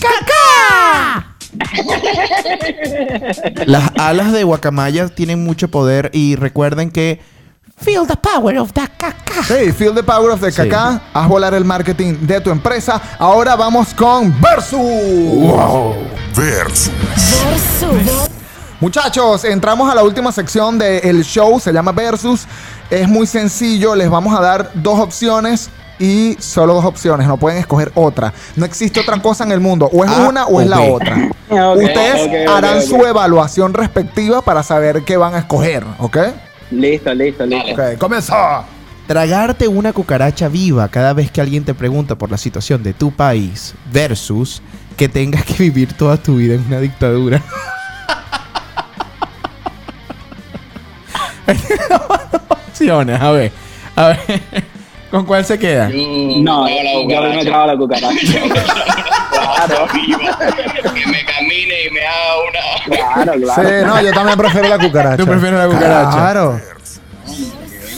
[3.66, 7.22] Las alas de guacamaya tienen mucho poder y recuerden que
[7.78, 9.44] feel the power of the caca.
[9.48, 10.58] Hey, feel the power of the Sí.
[10.70, 11.02] caca.
[11.14, 13.02] Haz volar el marketing de tu empresa.
[13.20, 14.80] Ahora vamos con Versus.
[16.36, 16.92] Versus.
[17.44, 18.30] Versus.
[18.80, 22.46] Muchachos, entramos a la última sección del show, se llama Versus.
[22.90, 27.58] Es muy sencillo, les vamos a dar dos opciones y solo dos opciones, no pueden
[27.60, 28.34] escoger otra.
[28.58, 31.16] No existe otra cosa en el mundo, o es Ah, una o es la otra.
[31.76, 36.18] Ustedes harán su evaluación respectiva para saber qué van a escoger, ¿ok?
[36.72, 37.72] Listo, listo, listo.
[37.74, 38.36] Ok, comenzó.
[39.08, 43.12] Tragarte una cucaracha viva cada vez que alguien te pregunta por la situación de tu
[43.12, 44.62] país versus
[44.98, 47.42] que tengas que vivir toda tu vida en una dictadura.
[52.50, 53.52] opciones, a ver.
[53.96, 54.20] A ver.
[55.12, 55.90] ¿Con cuál se queda?
[55.90, 55.98] Yo
[56.42, 57.36] No, yo cucaracha.
[57.38, 58.16] me trago la cucaracha.
[59.54, 59.88] claro,
[60.94, 63.24] que me camine y me haga una.
[63.26, 63.88] claro, Sí, claro.
[63.88, 65.18] no, yo también prefiero la cucaracha.
[65.18, 66.12] ¿Tú prefieres la cucaracha?
[66.18, 66.62] Claro.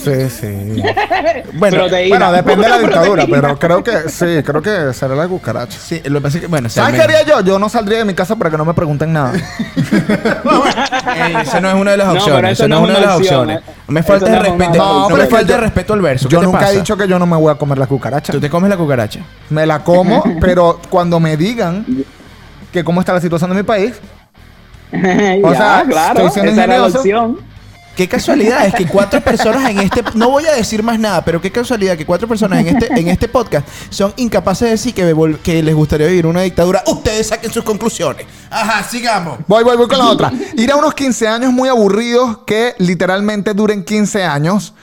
[0.07, 0.83] Sí, sí.
[1.53, 2.17] Bueno, Proteína.
[2.17, 3.41] Bueno, depende de la dictadura, proteína.
[3.41, 5.77] pero creo que sí, creo que será la cucaracha.
[5.79, 7.41] sí, lo que pasa es que, bueno, ¿Sabes qué haría yo?
[7.41, 9.33] Yo no saldría de mi casa para que no me pregunten nada.
[11.15, 12.51] Ey, esa no es una de las No, opciones.
[12.53, 13.59] esa eso no es una de las opciones.
[13.87, 14.73] Me falta no una respeto.
[14.77, 16.29] No, No, me falta de yo- respeto al verso.
[16.29, 18.33] Yo ¿Qué te nunca he dicho que yo no me voy a comer la cucaracha.
[18.33, 19.21] ¿Tú te comes la cucaracha?
[19.49, 21.85] Me la como, pero cuando me digan
[22.71, 23.93] que cómo está la situación de mi país,
[24.91, 27.37] ya, O sea, claro, estoy siendo esa era la ingenioso.
[27.97, 30.03] Qué casualidad es que cuatro personas en este...
[30.13, 33.07] No voy a decir más nada, pero qué casualidad que cuatro personas en este, en
[33.07, 36.83] este podcast son incapaces de decir que, les gustaría vivir una dictadura.
[36.85, 38.27] Ustedes saquen sus conclusiones.
[38.51, 39.39] Ajá, sigamos.
[39.47, 40.31] Voy, voy, voy con la otra.
[40.55, 44.75] Ir a unos 15 años muy aburridos que literalmente duren 15 años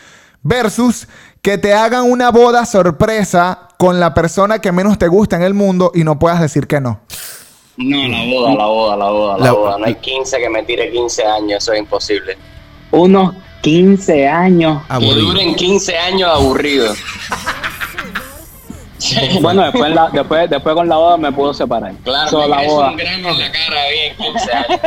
[0.43, 1.07] versus
[1.41, 5.55] que te hagan una boda sorpresa con la persona que menos te gusta en el
[5.55, 7.01] mundo y no puedas decir que no.
[7.77, 9.79] No, la boda, la boda, la boda, la, La- boda.
[9.79, 12.37] No hay 15 que me tire 15 años, eso es imposible.
[12.95, 14.83] Unos 15 años.
[14.87, 15.27] Que Aburrido.
[15.27, 16.97] duren 15 años aburridos.
[19.43, 21.93] Bueno, después, la- después, después con la boda me puedo separar.
[22.05, 22.91] Claro, So, me la boda.
[22.91, 24.81] un grano en la cara bien 15 años.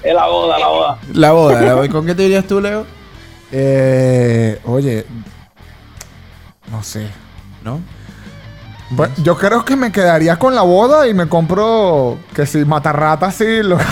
[0.04, 0.98] Es la boda, la boda.
[1.14, 1.88] La boda, la boda.
[1.88, 2.84] ¿Con qué te dirías tú, Leo?
[3.50, 5.06] Eh, oye,
[6.70, 7.08] no sé.
[7.64, 7.80] ¿No?
[8.90, 13.30] Bueno, yo creo que me quedaría con la boda y me compro que si matarrata
[13.32, 13.78] sí lo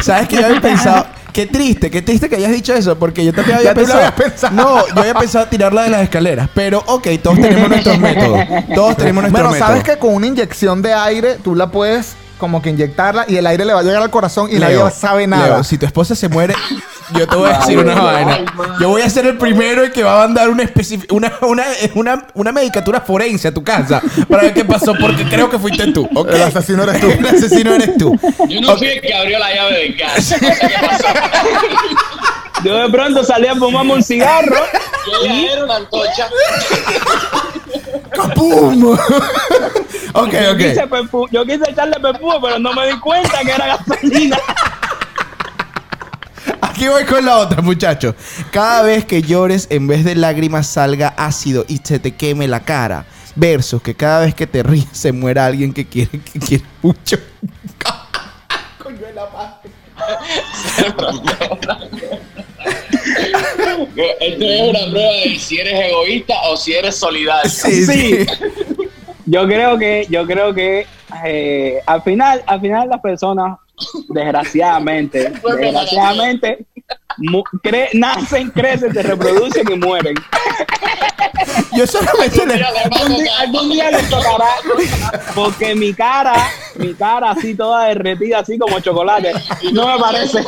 [0.00, 1.06] ¿Sabes qué yo había pensado?
[1.36, 3.86] Qué triste, qué triste que hayas dicho eso, porque yo también había Ya tú lo
[3.88, 4.06] pensado.
[4.06, 4.54] habías pensado.
[4.56, 8.40] No, yo había pensado tirarla de las escaleras, pero ok, todos tenemos nuestros métodos.
[8.74, 9.58] Todos tenemos nuestros Bueno, métodos.
[9.58, 13.46] sabes que con una inyección de aire tú la puedes como que inyectarla y el
[13.46, 15.46] aire le va a llegar al corazón y nadie sabe nada.
[15.46, 16.54] Leo, si tu esposa se muere,
[17.14, 18.38] yo te voy a decir una vaina.
[18.80, 20.64] Yo voy a ser el primero que va a mandar una,
[21.10, 25.48] una, una, una, una medicatura forense a tu casa para ver qué pasó, porque creo
[25.50, 26.08] que fuiste tú.
[26.14, 26.28] ¿ok?
[26.30, 27.10] El asesino eres tú.
[27.18, 28.18] El asesino eres tú.
[28.48, 29.96] Yo no fui el que abrió la llave.
[30.16, 31.06] No sé qué pasó.
[32.64, 34.56] Yo de pronto salí a fumarme un cigarro.
[35.06, 36.28] Yo ya era una antorcha.
[38.12, 38.92] ¡Capum!
[40.14, 40.56] ok, Yo, ok.
[40.56, 40.88] quise
[41.30, 44.38] yo quise echarle perfume, pero no me di cuenta que era gasolina.
[46.76, 48.14] Aquí voy con la otra, muchachos.
[48.50, 52.60] Cada vez que llores, en vez de lágrimas, salga ácido y se te queme la
[52.60, 53.06] cara.
[53.34, 57.16] Versus que cada vez que te ríes se muera alguien que quiere, que quiere mucho.
[64.20, 67.50] Esto es una prueba de si eres egoísta o si eres solidario.
[67.50, 68.26] Sí, sí.
[68.26, 68.26] Sí.
[69.24, 70.86] Yo creo que, yo creo que
[71.24, 73.56] eh, al final, al final las personas,
[74.08, 76.66] desgraciadamente, desgraciadamente,
[77.18, 80.14] mu- cre- nacen, crecen, se reproducen y mueren.
[81.76, 82.64] Yo solamente le...
[82.64, 84.48] Algún día, algún día les tocará,
[85.34, 86.34] porque mi cara,
[86.76, 89.32] mi cara así toda derretida, así como chocolate,
[89.72, 90.42] no me parece.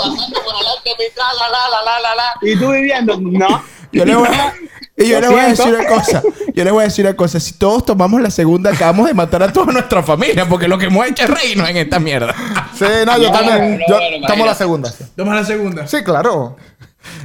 [2.42, 3.62] Y tú viviendo, no.
[3.92, 4.54] Yo le voy a,
[4.98, 6.22] y yo Lo le voy a decir una cosa.
[6.54, 7.38] Yo le voy a decir una cosa.
[7.40, 10.48] Si todos tomamos la segunda, acabamos de matar a toda nuestra familia.
[10.48, 12.34] Porque lo que hemos hecho es reírnos en esta mierda.
[12.76, 13.78] Sí, no, yo No, también.
[13.88, 14.90] no, yo tomo la segunda.
[14.90, 15.04] Sí.
[15.16, 15.86] Toma la segunda.
[15.86, 16.56] Sí, claro.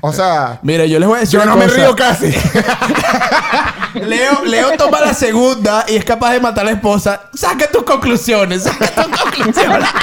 [0.01, 1.77] O sea, Mira, yo les voy a decir yo una no me cosa.
[1.77, 2.31] río casi.
[4.05, 7.23] Leo, Leo toma la segunda y es capaz de matar a la esposa.
[7.33, 8.63] Saca tus conclusiones.
[8.63, 9.89] Saca tus conclusiones.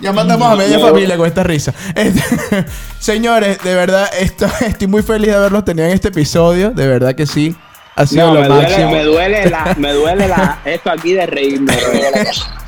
[0.00, 1.72] Ya matamos a media familia con esta risa.
[1.94, 2.64] Este-
[2.98, 6.70] señores, de verdad, esto- estoy muy feliz de haberlos tenido en este episodio.
[6.70, 7.56] De verdad que sí.
[7.98, 11.26] Ha sido No, lo me duele, me duele la, me duele la, esto aquí de
[11.26, 11.72] reírme.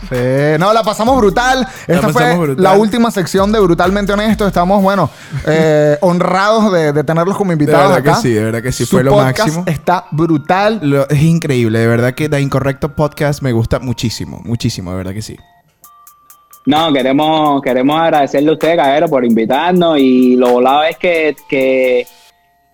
[0.08, 1.66] Sí, no, la pasamos brutal.
[1.86, 2.62] Esta pasamos fue brutal.
[2.64, 4.44] la última sección de Brutalmente Honesto.
[4.44, 5.08] Estamos, bueno,
[5.46, 8.96] eh, honrados de, de tenerlos como invitados verdad que sí, de verdad que sí, Su
[8.96, 9.64] fue lo podcast máximo.
[9.68, 10.80] Está brutal.
[10.82, 15.12] Lo- es increíble, de verdad que The Incorrecto Podcast me gusta muchísimo, muchísimo, de verdad
[15.12, 15.36] que sí.
[16.66, 22.06] No, queremos, queremos agradecerle a usted, Cabero, por invitarnos y lo volado es que, que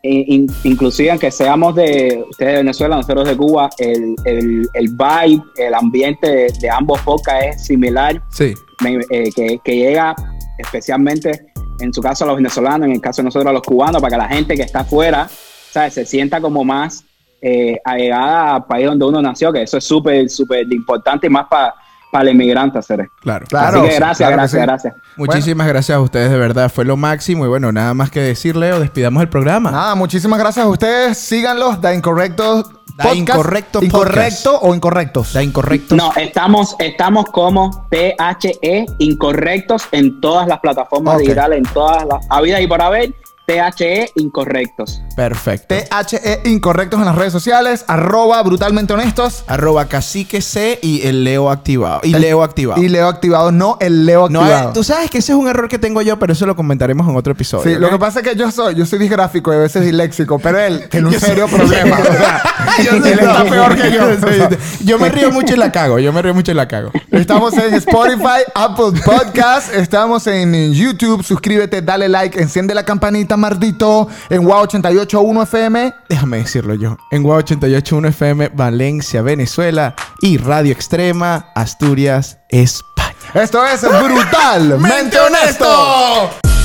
[0.08, 5.42] in- inclusive aunque seamos de ustedes de Venezuela, nosotros de Cuba, el, el, el vibe,
[5.56, 8.54] el ambiente de, de ambos podcasts es similar, Sí.
[8.82, 10.14] me- eh, que, que llega
[10.58, 11.46] especialmente
[11.80, 14.10] en su caso a los venezolanos, en el caso de nosotros a los cubanos, para
[14.12, 15.28] que la gente que está afuera,
[15.70, 15.94] ¿sabes?
[15.94, 17.04] se sienta como más
[17.42, 21.46] eh, allegada al país donde uno nació, que eso es súper, súper importante y más
[21.48, 21.74] para
[22.12, 23.10] el inmigrante hacer.
[23.20, 23.46] Claro.
[23.48, 23.80] Claro.
[23.80, 24.66] Así que gracias, claro que gracias, sí.
[24.66, 24.94] gracias.
[25.16, 27.44] Muchísimas gracias a ustedes, de verdad, fue lo máximo.
[27.44, 29.70] Y bueno, nada más que decir, Leo, despidamos el programa.
[29.70, 31.18] Nada, muchísimas gracias a ustedes.
[31.18, 32.64] Síganlos, Da Incorrecto
[32.96, 33.14] Da.
[33.14, 35.34] Incorrecto Incorrecto o incorrectos.
[35.34, 35.94] Da Incorrecto.
[35.94, 42.62] No, estamos, estamos como THE incorrectos en todas las plataformas digitales, en todas las habidas
[42.62, 43.14] y por haber,
[43.46, 45.02] THE incorrectos.
[45.14, 45.74] Perfecto.
[45.76, 47.84] THE Incorrectos en las redes sociales.
[47.86, 49.44] Arroba Brutalmente Honestos.
[49.46, 52.00] Arroba cacique C y el Leo activado.
[52.02, 52.82] Y El- Leo activado.
[52.82, 54.70] Y Leo activado, no el Leo no, activado.
[54.70, 57.08] eh, tú sabes que ese es un error que tengo yo, pero eso lo comentaremos
[57.08, 57.72] en otro episodio.
[57.72, 60.40] Sí, lo que pasa es que yo soy, yo soy disgráfico y a veces disléxico,
[60.40, 61.98] pero él tiene un Yo serio soy- problema.
[62.00, 62.42] O sea,
[62.84, 64.02] Yo él está peor que yo.
[64.84, 65.98] Yo me río mucho y la cago.
[65.98, 66.90] Yo me río mucho y la cago.
[67.10, 71.22] Estamos en Spotify, Apple Podcast, estamos en YouTube.
[71.22, 74.08] Suscríbete, dale like, enciende la campanita, mardito.
[74.28, 75.94] En Wow88 88.1 FM.
[76.08, 76.96] Déjame decirlo yo.
[77.10, 79.94] En Guau 88.1 FM, Valencia, Venezuela.
[80.20, 83.14] Y Radio Extrema, Asturias, España.
[83.34, 86.55] Esto es Brutalmente Honesto.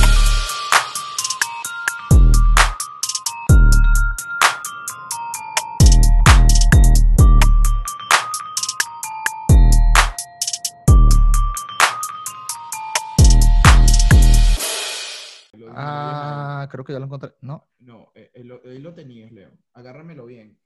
[16.72, 17.34] Creo que ya lo encontré.
[17.42, 19.50] No, No, ahí lo tenías, Leo.
[19.74, 20.58] Agárramelo bien.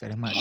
[0.00, 0.38] eres malo.